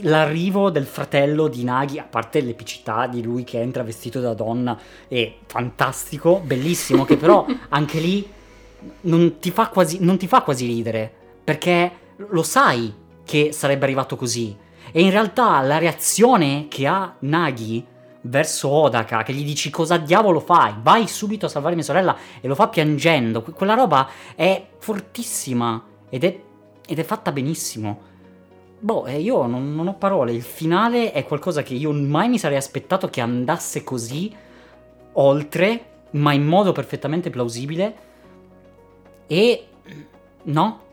[0.01, 4.75] l'arrivo del fratello di Naghi, a parte l'epicità di lui che entra vestito da donna,
[5.07, 8.27] è fantastico, bellissimo, che però anche lì
[9.01, 11.13] non ti fa quasi, non ti fa quasi ridere,
[11.43, 12.91] perché lo sai
[13.23, 14.57] che sarebbe arrivato così.
[14.95, 17.85] E in realtà la reazione che ha Naghi
[18.21, 22.47] verso Odaka, che gli dici cosa diavolo fai, vai subito a salvare mia sorella, e
[22.47, 26.39] lo fa piangendo, quella roba è fortissima ed è,
[26.87, 27.99] ed è fatta benissimo.
[28.79, 30.31] Boh, eh, io non, non, ho parole.
[30.31, 34.33] Il finale è qualcosa che io mai mi sarei aspettato che andasse così
[35.11, 37.95] oltre, ma in modo perfettamente plausibile.
[39.27, 39.67] E
[40.43, 40.83] no.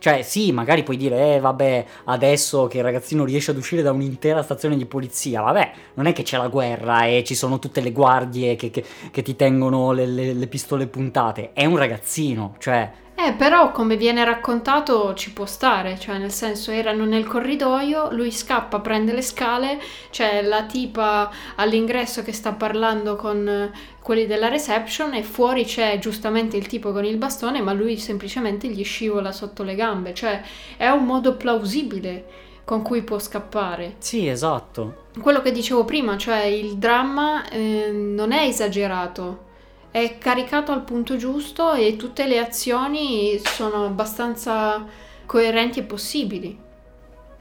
[0.00, 3.92] Cioè, sì, magari puoi dire, eh, vabbè, adesso che il ragazzino riesce ad uscire da
[3.92, 7.82] un'intera stazione di polizia, vabbè, non è che c'è la guerra e ci sono tutte
[7.82, 11.50] le guardie che, che, che ti tengono le, le, le pistole puntate.
[11.52, 12.90] È un ragazzino, cioè,
[13.26, 18.30] eh, però come viene raccontato ci può stare, cioè nel senso erano nel corridoio, lui
[18.30, 19.78] scappa, prende le scale,
[20.10, 25.98] c'è la tipa all'ingresso che sta parlando con eh, quelli della reception e fuori c'è
[25.98, 30.40] giustamente il tipo con il bastone, ma lui semplicemente gli scivola sotto le gambe, cioè
[30.78, 32.24] è un modo plausibile
[32.64, 33.96] con cui può scappare.
[33.98, 35.08] Sì, esatto.
[35.20, 39.48] Quello che dicevo prima, cioè il dramma eh, non è esagerato
[39.90, 44.86] è caricato al punto giusto e tutte le azioni sono abbastanza
[45.26, 46.58] coerenti e possibili.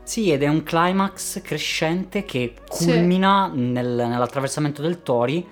[0.04, 3.60] Sì, ed è un climax crescente che culmina sì.
[3.60, 5.46] nel, nell'attraversamento del Tori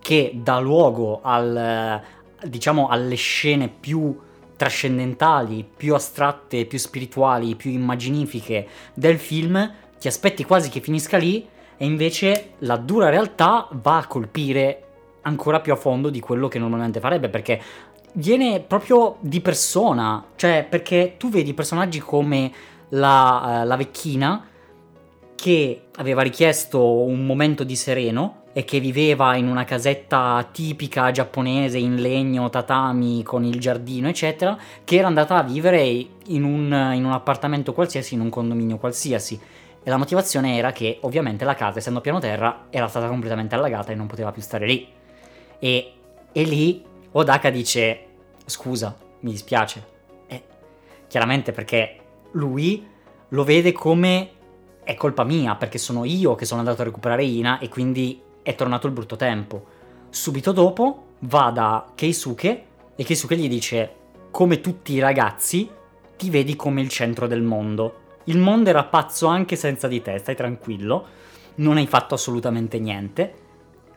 [0.00, 2.00] che dà luogo al,
[2.44, 4.16] diciamo, alle scene più
[4.54, 9.72] trascendentali, più astratte, più spirituali, più immaginifiche del film.
[9.98, 14.87] Ti aspetti quasi che finisca lì e invece la dura realtà va a colpire
[15.22, 17.60] ancora più a fondo di quello che normalmente farebbe, perché
[18.12, 22.50] viene proprio di persona, cioè perché tu vedi personaggi come
[22.90, 24.46] la, uh, la vecchina
[25.34, 31.78] che aveva richiesto un momento di sereno e che viveva in una casetta tipica giapponese
[31.78, 37.04] in legno, tatami, con il giardino, eccetera, che era andata a vivere in un, in
[37.04, 39.38] un appartamento qualsiasi, in un condominio qualsiasi.
[39.80, 43.92] E la motivazione era che ovviamente la casa, essendo piano terra, era stata completamente allagata
[43.92, 44.97] e non poteva più stare lì.
[45.58, 45.92] E,
[46.32, 48.06] e lì Odaka dice,
[48.44, 49.86] scusa, mi dispiace.
[50.26, 50.42] Eh,
[51.08, 51.96] chiaramente perché
[52.32, 52.86] lui
[53.28, 54.30] lo vede come
[54.84, 58.54] è colpa mia, perché sono io che sono andato a recuperare Ina e quindi è
[58.54, 59.64] tornato il brutto tempo.
[60.10, 62.64] Subito dopo va da Keisuke
[62.96, 63.94] e Keisuke gli dice,
[64.30, 65.68] come tutti i ragazzi,
[66.16, 68.06] ti vedi come il centro del mondo.
[68.24, 71.06] Il mondo era pazzo anche senza di te, stai tranquillo,
[71.56, 73.46] non hai fatto assolutamente niente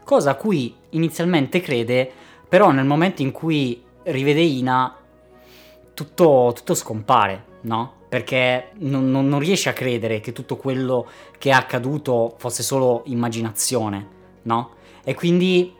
[0.03, 2.09] cosa a cui inizialmente crede,
[2.47, 4.95] però nel momento in cui rivede Ina
[5.93, 7.99] tutto, tutto scompare, no?
[8.09, 13.03] Perché non, non, non, riesce a credere che tutto quello che è accaduto fosse solo
[13.05, 14.07] immaginazione,
[14.43, 14.71] no?
[15.03, 15.73] E quindi,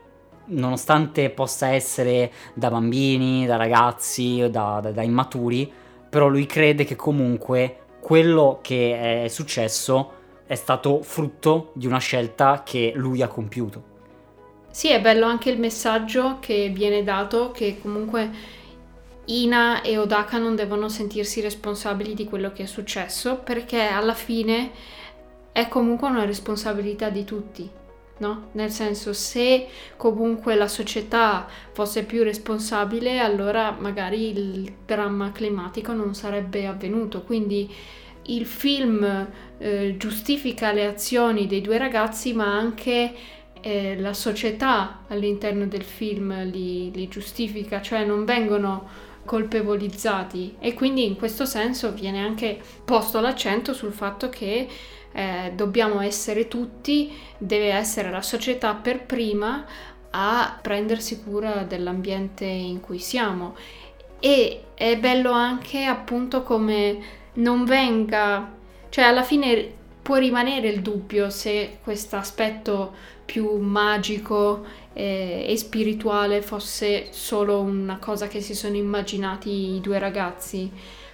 [0.46, 5.72] nonostante possa essere da bambini, da ragazzi, da, da, da immaturi,
[6.10, 12.64] però lui crede che comunque quello che è successo è stato frutto di una scelta
[12.64, 13.91] che lui ha compiuto.
[14.72, 18.30] Sì, è bello anche il messaggio che viene dato che comunque
[19.26, 24.72] Ina e Odaka non devono sentirsi responsabili di quello che è successo perché alla fine
[25.52, 27.70] è comunque una responsabilità di tutti,
[28.20, 28.48] no?
[28.54, 29.68] Nel senso se
[29.98, 37.70] comunque la società fosse più responsabile allora magari il dramma climatico non sarebbe avvenuto, quindi
[38.28, 43.14] il film eh, giustifica le azioni dei due ragazzi ma anche
[43.62, 50.55] eh, la società all'interno del film li, li giustifica, cioè non vengono colpevolizzati.
[50.59, 54.68] E quindi in questo senso viene anche posto l'accento sul fatto che
[55.14, 59.66] eh, dobbiamo essere tutti, deve essere la società per prima
[60.12, 63.55] a prendersi cura dell'ambiente in cui siamo.
[64.20, 68.51] E è bello anche appunto come non venga,
[68.89, 72.93] cioè alla fine può rimanere il dubbio se questo aspetto
[73.32, 80.00] più magico eh, e spirituale fosse solo una cosa che si sono immaginati i due
[80.00, 80.70] ragazzi,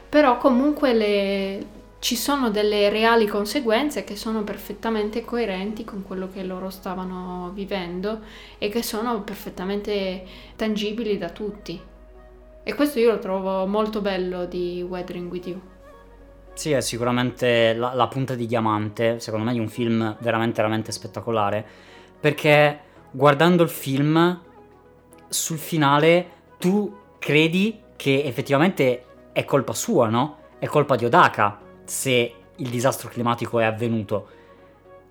[0.10, 1.66] però comunque le,
[2.00, 8.22] ci sono delle reali conseguenze che sono perfettamente coerenti con quello che loro stavano vivendo
[8.58, 11.80] e che sono perfettamente tangibili da tutti.
[12.64, 15.62] E questo io lo trovo molto bello di Weathering with You.
[16.54, 20.92] Sì, è sicuramente la, la punta di diamante, secondo me, di un film veramente, veramente
[20.92, 21.86] spettacolare,
[22.20, 22.80] perché
[23.12, 24.42] guardando il film,
[25.28, 30.38] sul finale, tu credi che effettivamente è colpa sua, no?
[30.60, 34.28] È colpa di Odaka se il disastro climatico è avvenuto.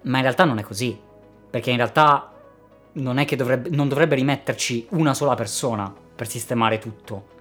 [0.02, 0.98] Ma in realtà non è così,
[1.50, 2.32] perché in realtà
[2.92, 7.34] non è che dovrebbe, non dovrebbe rimetterci una sola persona per sistemare tutto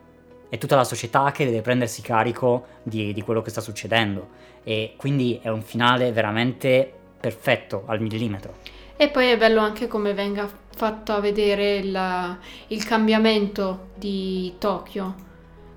[0.55, 4.29] è tutta la società che deve prendersi carico di, di, quello che sta succedendo
[4.63, 8.55] e quindi è un finale veramente perfetto al millimetro.
[8.97, 12.37] E poi è bello anche come venga fatto a vedere il,
[12.67, 15.15] il cambiamento di Tokyo,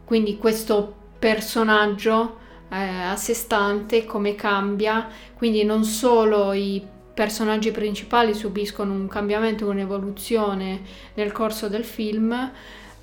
[0.04, 2.38] quindi questo personaggio
[2.70, 6.80] eh, a sé stante, come cambia, quindi non solo i
[7.12, 10.82] personaggi principali subiscono un cambiamento, un'evoluzione
[11.14, 12.52] nel corso del film,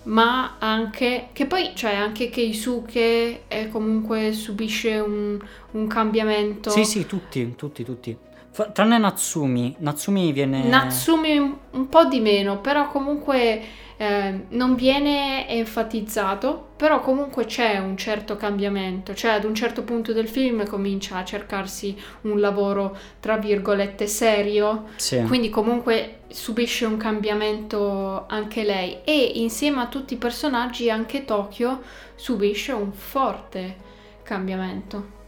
[0.03, 5.37] ma anche che poi cioè, anche Keisuke comunque subisce un,
[5.71, 6.69] un, cambiamento.
[6.69, 8.17] Sì, sì, tutti, tutti, tutti.
[8.55, 11.37] F- tranne Natsumi, Natsumi viene Natsumi
[11.71, 13.61] un, po' di meno, però comunque
[13.97, 20.13] eh, non viene enfatizzato, però comunque c'è un certo cambiamento, cioè ad un certo punto
[20.13, 25.21] del film comincia a cercarsi un lavoro tra virgolette serio, sì.
[25.23, 31.81] quindi comunque subisce un cambiamento anche lei e insieme a tutti i personaggi anche Tokyo
[32.15, 33.75] subisce un forte
[34.23, 35.23] cambiamento.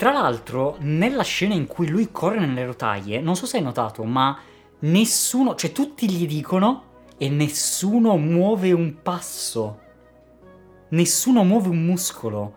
[0.00, 4.02] Tra l'altro, nella scena in cui lui corre nelle rotaie, non so se hai notato,
[4.04, 4.34] ma
[4.78, 6.84] nessuno, cioè tutti gli dicono
[7.18, 9.78] e nessuno muove un passo.
[10.88, 12.54] Nessuno muove un muscolo.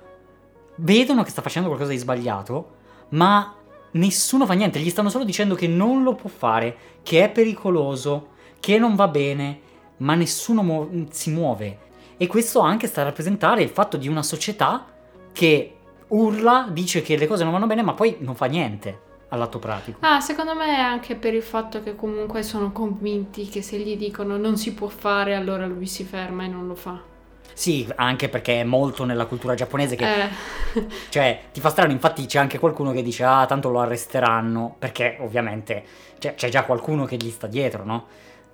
[0.77, 2.75] Vedono che sta facendo qualcosa di sbagliato,
[3.09, 3.53] ma
[3.91, 4.79] nessuno fa niente.
[4.79, 8.29] Gli stanno solo dicendo che non lo può fare, che è pericoloso,
[8.61, 9.59] che non va bene,
[9.97, 11.79] ma nessuno mu- si muove.
[12.15, 14.85] E questo anche sta a rappresentare il fatto di una società
[15.33, 19.59] che urla, dice che le cose non vanno bene, ma poi non fa niente all'atto
[19.59, 19.97] pratico.
[20.01, 23.97] Ah, secondo me è anche per il fatto che comunque sono convinti che se gli
[23.97, 27.01] dicono non si può fare, allora lui si ferma e non lo fa.
[27.53, 30.05] Sì, anche perché è molto nella cultura giapponese che...
[30.05, 30.29] Eh.
[31.09, 35.17] cioè, ti fa strano, infatti c'è anche qualcuno che dice, ah, tanto lo arresteranno, perché
[35.19, 35.83] ovviamente
[36.17, 38.05] cioè, c'è già qualcuno che gli sta dietro, no?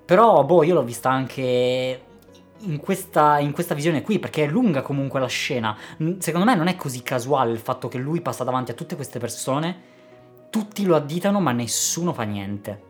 [0.03, 2.01] Però, boh, io l'ho vista anche
[2.61, 5.75] in questa, in questa, visione qui, perché è lunga comunque la scena.
[6.17, 9.19] Secondo me non è così casuale il fatto che lui passa davanti a tutte queste
[9.19, 9.97] persone
[10.49, 12.87] tutti lo additano ma nessuno fa niente.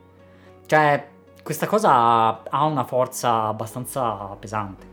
[0.66, 1.08] Cioè,
[1.44, 4.88] questa cosa ha una forza abbastanza pesante.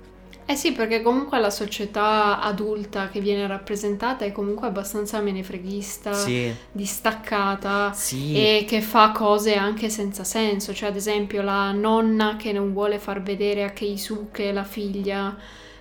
[0.49, 6.55] Eh sì, perché comunque la società adulta che viene rappresentata è comunque abbastanza menefreghista, sì.
[6.71, 8.33] distaccata sì.
[8.37, 10.73] e che fa cose anche senza senso.
[10.73, 15.37] Cioè, ad esempio, la nonna che non vuole far vedere a Keisuke la figlia,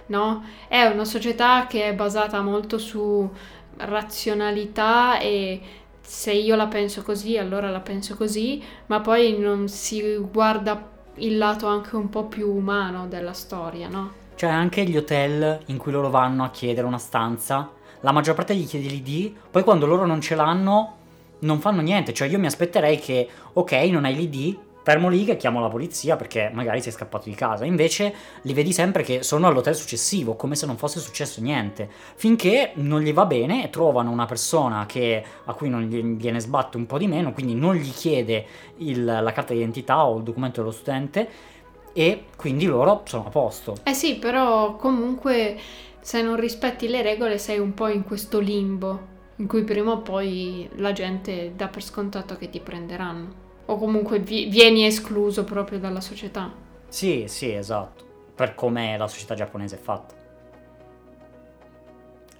[0.07, 0.43] no?
[0.67, 3.29] È una società che è basata molto su
[3.77, 5.61] razionalità e
[6.01, 11.37] se io la penso così, allora la penso così, ma poi non si guarda il
[11.37, 14.23] lato anche un po' più umano della storia, no?
[14.35, 17.71] Cioè anche gli hotel in cui loro vanno a chiedere una stanza,
[18.01, 20.97] la maggior parte gli chiede l'ID, poi quando loro non ce l'hanno
[21.39, 25.35] non fanno niente, cioè io mi aspetterei che ok, non hai l'ID, fermo lì che
[25.35, 27.65] chiamo la polizia perché magari sei scappato di casa.
[27.65, 31.89] Invece li vedi sempre che sono all'hotel successivo, come se non fosse successo niente.
[32.15, 36.39] Finché non gli va bene e trovano una persona che, a cui non gli viene
[36.39, 38.45] sbatto un po' di meno, quindi non gli chiede
[38.77, 41.53] il, la carta d'identità o il documento dello studente
[41.97, 43.77] e quindi loro sono a posto.
[43.83, 45.57] Eh sì, però comunque
[46.01, 49.99] se non rispetti le regole sei un po' in questo limbo in cui prima o
[49.99, 55.79] poi la gente dà per scontato che ti prenderanno o comunque vi- vieni escluso proprio
[55.79, 56.51] dalla società.
[56.89, 58.03] Sì, sì, esatto,
[58.35, 60.13] per come la società giapponese è fatta.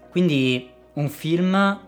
[0.10, 1.80] Quindi un film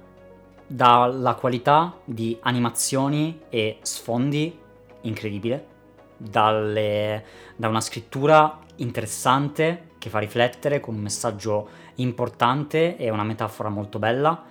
[0.65, 4.57] dalla qualità di animazioni e sfondi
[5.01, 5.76] incredibile,
[6.18, 7.24] dalle,
[7.55, 13.99] da una scrittura interessante che fa riflettere con un messaggio importante e una metafora molto
[13.99, 14.43] bella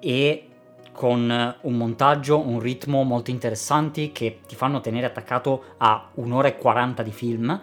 [0.00, 0.48] e
[0.92, 6.56] con un montaggio, un ritmo molto interessanti che ti fanno tenere attaccato a un'ora e
[6.56, 7.60] 40 di film.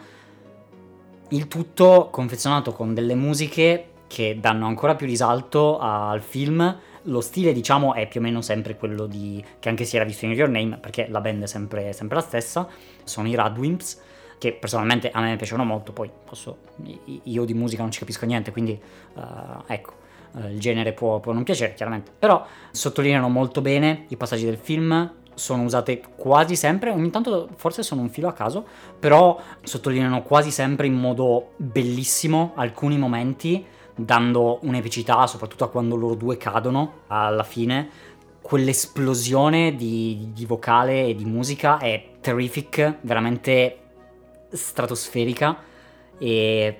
[1.29, 6.77] Il tutto confezionato con delle musiche che danno ancora più risalto al film.
[7.07, 10.25] Lo stile, diciamo, è più o meno sempre quello di, che anche si era visto
[10.25, 12.67] in Your Name, perché la band è sempre, sempre la stessa.
[13.03, 14.01] Sono i Radwimps,
[14.37, 15.91] che personalmente a me piacciono molto.
[15.91, 16.57] Poi posso,
[17.23, 18.79] io di musica non ci capisco niente, quindi
[19.13, 19.21] uh,
[19.67, 19.93] ecco,
[20.33, 22.11] uh, il genere può, può non piacere, chiaramente.
[22.17, 27.83] Però sottolineano molto bene i passaggi del film, sono usate quasi sempre, ogni tanto forse
[27.83, 28.65] sono un filo a caso,
[28.99, 33.63] però sottolineano quasi sempre in modo bellissimo alcuni momenti
[33.95, 37.89] dando un'epicità, soprattutto a quando loro due cadono alla fine.
[38.41, 43.79] Quell'esplosione di, di vocale e di musica è terrific, veramente
[44.49, 45.57] stratosferica
[46.17, 46.79] e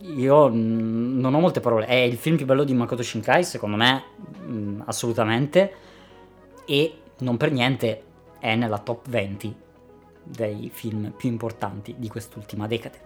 [0.00, 1.86] io non ho molte parole.
[1.86, 4.04] È il film più bello di Makoto Shinkai, secondo me,
[4.44, 5.72] mh, assolutamente.
[6.66, 8.02] E non per niente
[8.38, 9.54] è nella top 20
[10.22, 13.05] dei film più importanti di quest'ultima decade.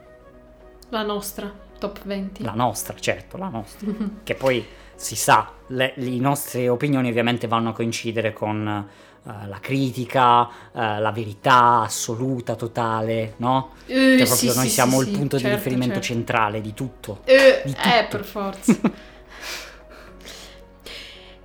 [0.90, 2.44] La nostra top 20.
[2.44, 3.88] La nostra, certo, la nostra.
[4.22, 4.64] che poi
[4.94, 8.86] si sa, le, le nostre opinioni ovviamente vanno a coincidere con
[9.22, 13.70] uh, la critica, uh, la verità assoluta, totale, no?
[13.86, 16.06] Uh, cioè proprio sì, noi sì, siamo sì, il punto certo, di riferimento certo.
[16.06, 17.20] centrale di tutto.
[17.24, 18.16] Eh, Di eh, tutto.
[18.16, 18.78] per forza.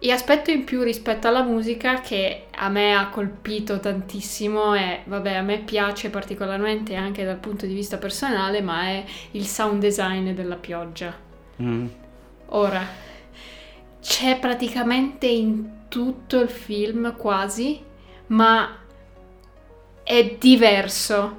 [0.06, 5.34] E aspetto in più rispetto alla musica che a me ha colpito tantissimo e vabbè
[5.34, 10.30] a me piace particolarmente anche dal punto di vista personale ma è il sound design
[10.34, 11.12] della pioggia.
[11.60, 11.88] Mm.
[12.49, 12.86] Ora,
[13.99, 17.82] c'è praticamente in tutto il film quasi,
[18.28, 18.78] ma
[20.03, 21.38] è diverso.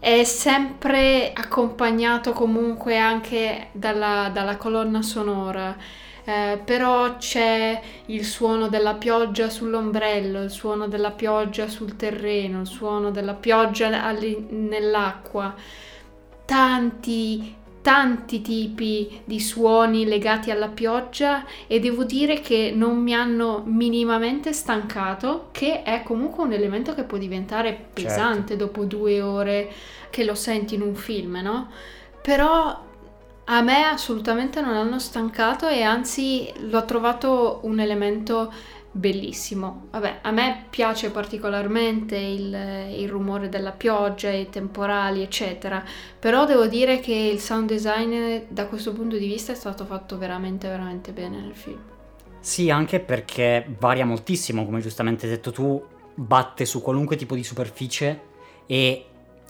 [0.00, 5.76] È sempre accompagnato comunque anche dalla, dalla colonna sonora.
[6.24, 12.66] Eh, però c'è il suono della pioggia sull'ombrello, il suono della pioggia sul terreno, il
[12.66, 15.52] suono della pioggia nell'acqua.
[16.44, 23.64] Tanti, tanti tipi di suoni legati alla pioggia e devo dire che non mi hanno
[23.66, 29.72] minimamente stancato, che è comunque un elemento che può diventare pesante dopo due ore
[30.10, 31.68] che lo senti in un film, no?
[32.20, 32.90] Però
[33.44, 38.52] a me assolutamente non hanno stancato e anzi l'ho trovato un elemento
[38.92, 39.86] bellissimo.
[39.90, 42.54] Vabbè, a me piace particolarmente il,
[42.98, 45.82] il rumore della pioggia, i temporali, eccetera,
[46.18, 50.18] però devo dire che il sound design da questo punto di vista è stato fatto
[50.18, 51.80] veramente, veramente bene nel film.
[52.38, 55.82] Sì, anche perché varia moltissimo, come giustamente hai detto tu,
[56.14, 58.20] batte su qualunque tipo di superficie
[58.66, 59.06] e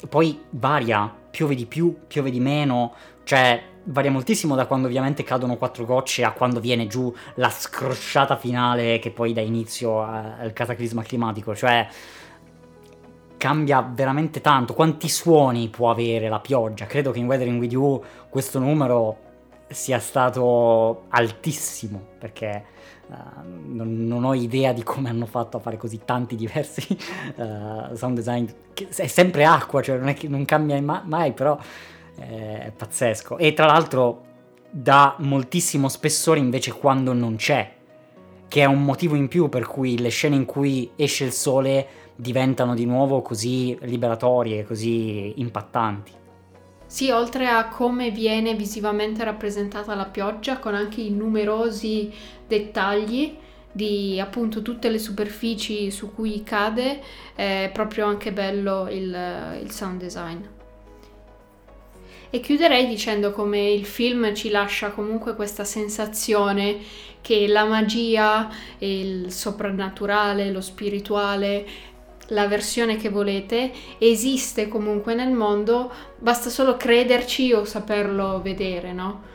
[0.09, 5.57] poi varia, piove di più, piove di meno, cioè varia moltissimo da quando ovviamente cadono
[5.57, 11.03] quattro gocce a quando viene giù la scrosciata finale che poi dà inizio al cataclisma
[11.03, 11.87] climatico, cioè
[13.37, 14.73] cambia veramente tanto.
[14.73, 16.87] Quanti suoni può avere la pioggia?
[16.87, 19.31] Credo che in Weathering With You questo numero
[19.67, 22.65] sia stato altissimo perché
[23.11, 23.15] eh,
[23.45, 26.87] non, non ho idea di come hanno fatto a fare così tanti diversi
[27.35, 28.47] eh, sound design.
[28.73, 31.59] Che è sempre acqua, cioè non che non cambia ma- mai, però
[32.19, 33.39] eh, è pazzesco.
[33.39, 34.31] E tra l'altro
[34.71, 37.75] dà moltissimo spessore invece quando non c'è,
[38.49, 41.87] che è un motivo in più per cui le scene in cui esce il sole
[42.17, 46.13] diventano di nuovo così liberatorie, così impattanti.
[46.87, 52.13] Sì, oltre a come viene visivamente rappresentata la pioggia, con anche i numerosi
[52.47, 53.37] dettagli
[53.73, 57.01] di appunto tutte le superfici su cui cade,
[57.35, 60.41] è proprio anche bello il, il sound design.
[62.35, 66.79] E chiuderei dicendo come il film ci lascia comunque questa sensazione
[67.21, 71.67] che la magia, il soprannaturale, lo spirituale,
[72.29, 79.31] la versione che volete, esiste comunque nel mondo, basta solo crederci o saperlo vedere, no?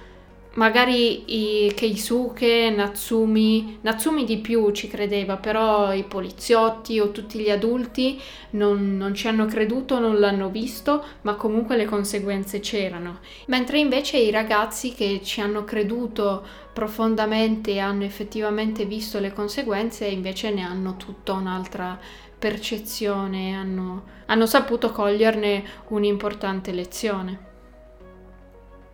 [0.58, 7.52] Magari i Keisuke, Natsumi, Natsumi di più ci credeva, però i poliziotti o tutti gli
[7.52, 8.20] adulti
[8.52, 13.20] non, non ci hanno creduto, non l'hanno visto, ma comunque le conseguenze c'erano.
[13.46, 16.44] Mentre invece i ragazzi che ci hanno creduto
[16.74, 22.00] profondamente e hanno effettivamente visto le conseguenze, invece ne hanno tutta un'altra
[22.40, 27.46] percezione, hanno, hanno saputo coglierne un'importante lezione.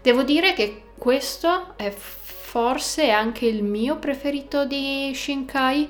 [0.01, 5.89] Devo dire che questo è forse anche il mio preferito di Shinkai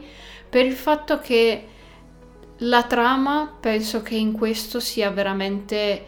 [0.50, 1.68] per il fatto che
[2.58, 6.06] La trama penso che in questo sia veramente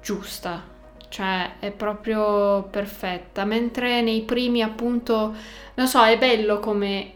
[0.00, 0.62] giusta,
[1.08, 5.34] cioè è proprio perfetta, mentre nei primi appunto,
[5.74, 7.12] non so, è bello come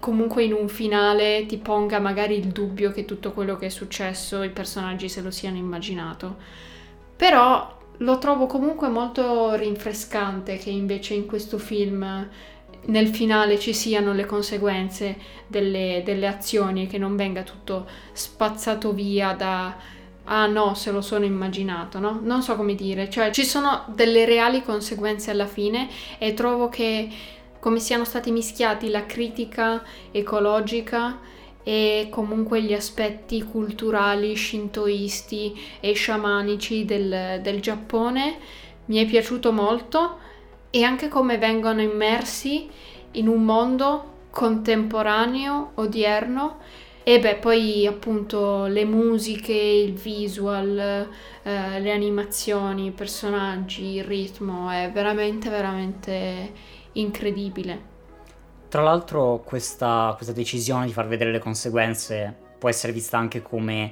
[0.00, 4.42] comunque in un finale ti ponga magari il dubbio che tutto quello che è successo
[4.42, 6.36] i personaggi se lo siano immaginato.
[7.16, 12.28] Però lo trovo comunque molto rinfrescante che invece in questo film
[12.86, 15.16] nel finale ci siano le conseguenze
[15.46, 19.94] delle, delle azioni e che non venga tutto spazzato via da
[20.28, 22.18] ah no, se lo sono immaginato, no?
[22.20, 25.88] Non so come dire, cioè ci sono delle reali conseguenze alla fine
[26.18, 27.08] e trovo che
[27.60, 31.18] come siano stati mischiati la critica ecologica
[31.68, 38.36] e comunque gli aspetti culturali shintoisti e sciamanici del, del Giappone
[38.84, 40.18] mi è piaciuto molto
[40.70, 42.68] e anche come vengono immersi
[43.12, 46.58] in un mondo contemporaneo, odierno
[47.02, 50.78] e beh, poi appunto le musiche, il visual,
[51.42, 56.52] eh, le animazioni, i personaggi, il ritmo è veramente, veramente
[56.92, 57.94] incredibile.
[58.76, 63.90] Tra l'altro questa, questa decisione di far vedere le conseguenze può essere vista anche come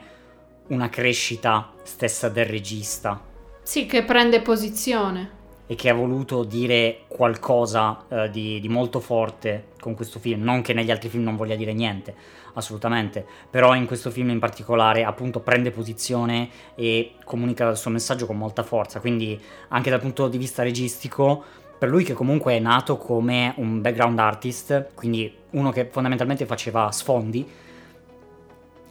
[0.66, 3.18] una crescita stessa del regista.
[3.62, 5.30] Sì, che prende posizione.
[5.66, 10.43] E che ha voluto dire qualcosa eh, di, di, molto forte con questo film.
[10.43, 12.14] Non che negli altri film non voglia dire niente,
[12.53, 13.24] assolutamente.
[13.49, 18.37] Però in questo film in particolare appunto prende posizione e comunica il suo messaggio con
[18.37, 19.01] molta forza.
[19.01, 23.81] Quindi anche dal punto di vista registico per lui che comunque è nato come un
[23.81, 27.47] background artist, quindi uno che fondamentalmente faceva sfondi,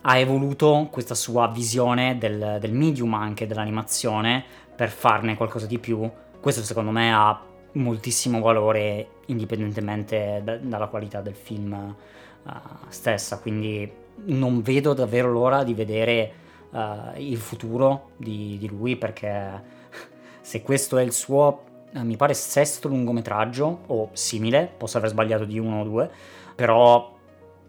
[0.05, 4.43] ha evoluto questa sua visione del, del medium anche dell'animazione
[4.75, 6.09] per farne qualcosa di più.
[6.39, 7.39] Questo secondo me ha
[7.73, 11.95] moltissimo valore indipendentemente da, dalla qualità del film
[12.43, 12.51] uh,
[12.89, 13.89] stessa, quindi
[14.25, 16.31] non vedo davvero l'ora di vedere
[16.71, 19.63] uh, il futuro di, di lui perché
[20.41, 21.71] se questo è il suo
[22.01, 26.09] mi pare sesto lungometraggio o simile, posso aver sbagliato di uno o due,
[26.55, 27.13] però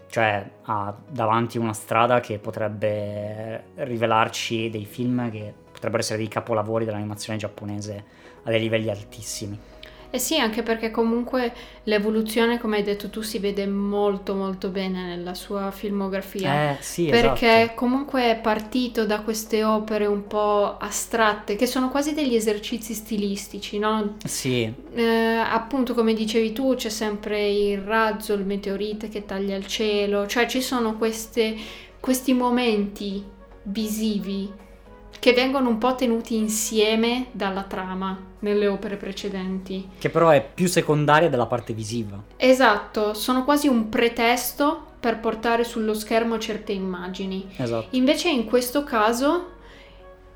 [0.09, 6.85] cioè, ha davanti una strada che potrebbe rivelarci dei film che potrebbero essere dei capolavori
[6.85, 8.05] dell'animazione giapponese
[8.45, 9.59] a dei livelli altissimi.
[10.15, 11.53] Eh sì, anche perché comunque
[11.83, 16.71] l'evoluzione, come hai detto tu, si vede molto molto bene nella sua filmografia.
[16.71, 17.75] Eh sì, perché esatto.
[17.75, 23.81] comunque è partito da queste opere un po' astratte, che sono quasi degli esercizi stilistici,
[23.81, 24.15] no?
[24.25, 24.73] Sì.
[24.93, 30.29] Eh, appunto, come dicevi tu, c'è sempre il razzo, il meteorite che taglia il cielo,
[30.29, 31.57] cioè ci sono queste,
[31.99, 33.21] questi momenti
[33.65, 34.63] visivi
[35.25, 39.89] che vengono un po' tenuti insieme dalla trama nelle opere precedenti.
[39.97, 42.23] Che però è più secondaria della parte visiva.
[42.37, 47.49] Esatto, sono quasi un pretesto per portare sullo schermo certe immagini.
[47.57, 47.97] Esatto.
[47.97, 49.53] Invece in questo caso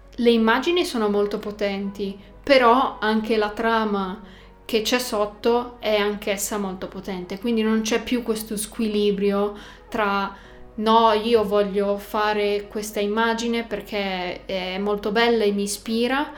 [0.08, 4.22] le immagini sono molto potenti, però anche la trama
[4.64, 9.54] che c'è sotto è anch'essa molto potente, quindi non c'è più questo squilibrio
[9.90, 10.34] tra
[10.78, 16.32] no, io voglio fare questa immagine perché è molto bella e mi ispira,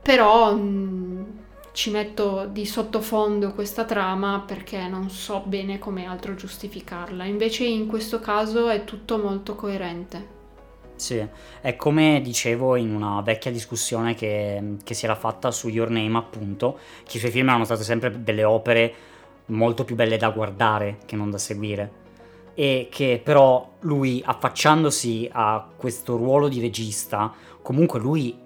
[0.00, 1.24] però mh, mm,
[1.72, 7.24] ci metto di sottofondo questa trama perché non so bene come altro giustificarla.
[7.24, 10.36] Invece in questo caso è tutto molto coerente.
[10.96, 11.24] Sì,
[11.60, 16.18] è come dicevo in una vecchia discussione che, che si era fatta su Your Name,
[16.18, 18.94] appunto, che i suoi film erano state sempre delle opere
[19.46, 22.06] molto più belle da guardare che non da seguire
[22.60, 27.32] e che però lui affacciandosi a questo ruolo di regista,
[27.62, 28.36] comunque lui,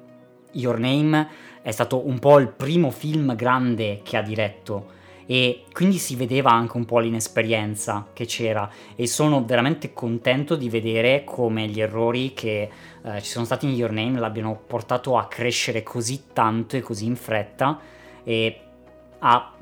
[0.50, 1.30] Your Name,
[1.62, 5.00] è stato un po' il primo film grande che ha diretto.
[5.24, 8.68] E quindi si vedeva anche un po' l'inesperienza che c'era.
[8.94, 12.68] E sono veramente contento di vedere come gli errori che
[13.02, 17.06] eh, ci sono stati in Your Name l'abbiano portato a crescere così tanto e così
[17.06, 17.80] in fretta.
[18.24, 18.60] E
[19.20, 19.52] a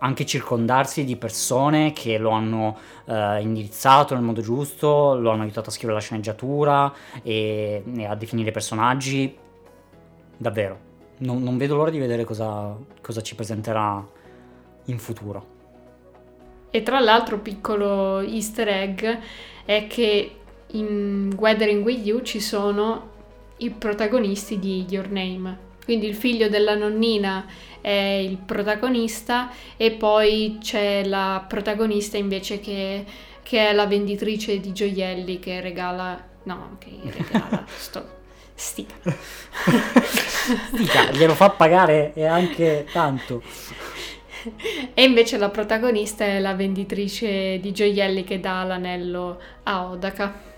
[0.00, 5.68] anche circondarsi di persone che lo hanno eh, indirizzato nel modo giusto, lo hanno aiutato
[5.70, 9.36] a scrivere la sceneggiatura e, e a definire i personaggi.
[10.36, 10.78] Davvero,
[11.18, 14.04] non, non vedo l'ora di vedere cosa, cosa ci presenterà
[14.86, 15.58] in futuro.
[16.70, 19.04] E tra l'altro, piccolo easter egg
[19.64, 20.36] è che
[20.68, 23.08] in Weathering with You ci sono
[23.58, 25.68] i protagonisti di Your Name.
[25.90, 27.46] Quindi il figlio della nonnina
[27.80, 33.04] è il protagonista e poi c'è la protagonista invece che,
[33.42, 36.28] che è la venditrice di gioielli che regala...
[36.44, 37.64] No, che regala...
[37.76, 38.18] sto...
[38.54, 38.94] Stica.
[40.72, 43.42] Stica, glielo fa pagare e anche tanto.
[44.94, 50.49] E invece la protagonista è la venditrice di gioielli che dà l'anello a Odaka.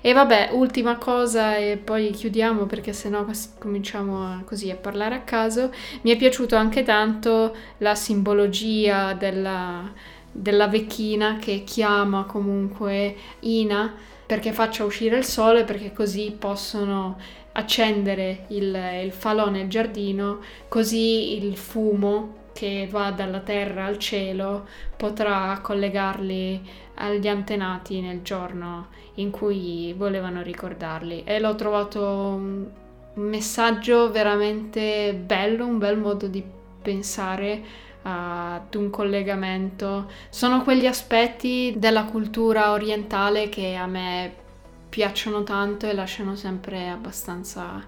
[0.00, 3.24] E vabbè, ultima cosa e poi chiudiamo perché sennò
[3.58, 5.72] cominciamo così a parlare a caso.
[6.02, 9.90] Mi è piaciuto anche tanto la simbologia della,
[10.30, 13.94] della vecchina che chiama comunque Ina
[14.26, 17.16] perché faccia uscire il sole perché così possono
[17.52, 24.66] accendere il, il falò nel giardino, così il fumo che va dalla terra al cielo
[24.96, 26.62] potrà collegarli
[26.94, 32.66] agli antenati nel giorno in cui volevano ricordarli e l'ho trovato un
[33.14, 36.42] messaggio veramente bello, un bel modo di
[36.80, 40.10] pensare ad un collegamento.
[40.28, 44.42] Sono quegli aspetti della cultura orientale che a me
[44.88, 47.84] piacciono tanto e lasciano sempre abbastanza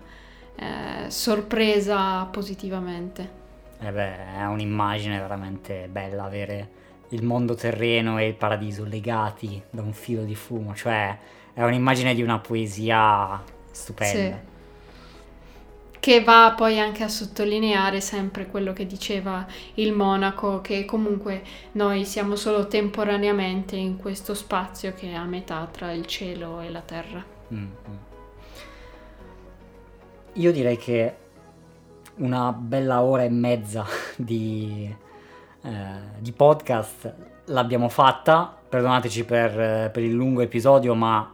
[0.56, 3.44] eh, sorpresa positivamente.
[3.78, 9.82] Eh beh, è un'immagine veramente bella avere il mondo terreno e il paradiso legati da
[9.82, 11.16] un filo di fumo, cioè
[11.53, 14.36] è un'immagine di una poesia stupenda.
[14.36, 14.55] Sì.
[15.98, 19.44] Che va poi anche a sottolineare sempre quello che diceva
[19.74, 21.43] il monaco, che comunque
[21.73, 26.70] noi siamo solo temporaneamente in questo spazio che è a metà tra il cielo e
[26.70, 27.24] la terra.
[27.53, 27.70] Mm-hmm.
[30.35, 31.16] Io direi che
[32.16, 33.84] una bella ora e mezza
[34.16, 34.94] di,
[35.62, 35.70] eh,
[36.18, 37.14] di podcast
[37.47, 38.56] l'abbiamo fatta.
[38.68, 41.32] Perdonateci per, eh, per, il lungo episodio, ma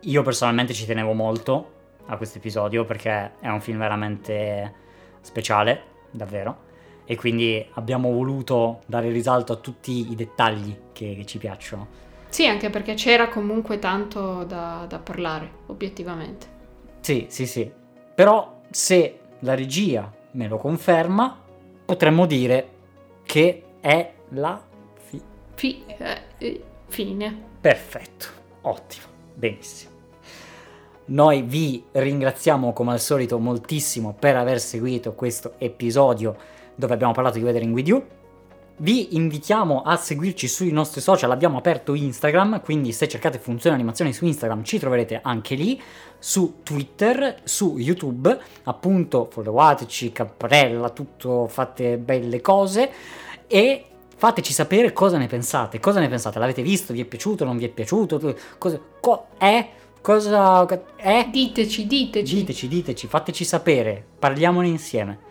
[0.00, 1.70] io personalmente ci tenevo molto
[2.06, 4.74] a questo episodio perché è un film veramente
[5.20, 6.70] speciale, davvero.
[7.04, 12.00] E quindi abbiamo voluto dare risalto a tutti i dettagli che, che ci piacciono.
[12.28, 16.46] Sì, anche perché c'era comunque tanto da, da parlare, obiettivamente.
[17.00, 17.70] Sì, sì, sì.
[18.14, 21.40] Però se la regia me lo conferma,
[21.84, 22.68] potremmo dire
[23.24, 24.60] che è la
[24.94, 25.22] fi-
[25.54, 25.84] fi-
[26.38, 27.50] eh, fine.
[27.60, 28.26] Perfetto,
[28.62, 29.90] ottimo, benissimo.
[31.04, 36.36] Noi vi ringraziamo come al solito moltissimo per aver seguito questo episodio
[36.74, 38.06] dove abbiamo parlato di Weathering With You.
[38.82, 44.12] Vi invitiamo a seguirci sui nostri social, abbiamo aperto Instagram, quindi se cercate funzione animazioni
[44.12, 45.80] su Instagram ci troverete anche lì,
[46.18, 52.90] su Twitter, su YouTube, appunto followateci, campanella, tutto, fate belle cose.
[53.46, 53.84] E
[54.16, 57.66] fateci sapere cosa ne pensate, cosa ne pensate, l'avete visto, vi è piaciuto, non vi
[57.66, 59.68] è piaciuto, cosa co- è,
[60.00, 61.28] cosa è?
[61.30, 62.34] Diteci, diteci.
[62.34, 65.30] Diteci, diteci, fateci sapere, parliamone insieme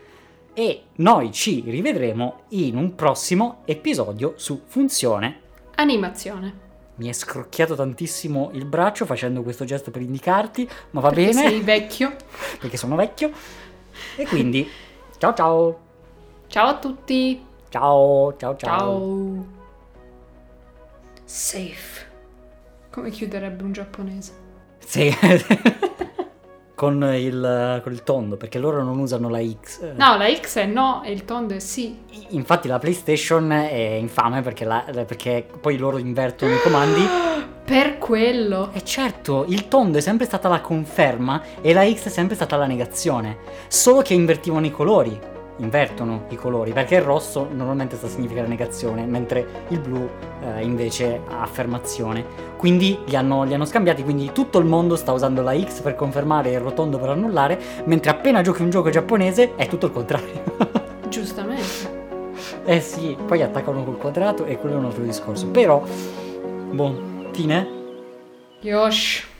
[0.54, 5.42] e noi ci rivedremo in un prossimo episodio su funzione
[5.82, 6.70] animazione.
[6.96, 11.50] Mi è scrocchiato tantissimo il braccio facendo questo gesto per indicarti, ma va perché bene.
[11.50, 12.16] Sei vecchio.
[12.60, 13.32] perché sono vecchio.
[14.16, 14.68] E quindi
[15.18, 15.80] ciao ciao.
[16.48, 17.44] Ciao a tutti.
[17.70, 18.80] Ciao, ciao, ciao.
[18.80, 19.46] Ciao.
[21.24, 22.10] Safe.
[22.92, 24.34] Come chiuderebbe un giapponese?
[24.80, 25.10] Sì.
[26.82, 29.94] con il, con il, tondo, perché loro non usano la X.
[29.94, 31.96] No, la X è no e il tondo è sì.
[32.30, 37.02] Infatti la PlayStation è infame perché, la, perché poi loro invertono i comandi.
[37.64, 38.72] Per quello.
[38.74, 42.58] E certo, il tondo è sempre stata la conferma e la X è sempre stata
[42.58, 43.38] la negazione.
[43.68, 45.20] Solo che invertivano i colori
[45.62, 50.10] invertono i colori perché il rosso normalmente sta a significare negazione mentre il blu
[50.42, 52.50] eh, invece affermazione.
[52.58, 55.96] Quindi li hanno, li hanno, scambiati quindi tutto il mondo sta usando la X per
[55.96, 59.92] confermare e il rotondo per annullare mentre appena giochi un gioco giapponese è tutto il
[59.92, 60.44] contrario.
[61.10, 62.00] Giustamente.
[62.66, 65.48] Eh sì poi attaccano col quadrato e quello è un altro discorso.
[65.48, 65.84] Però
[66.72, 67.80] boh fine
[68.62, 69.31] Yosh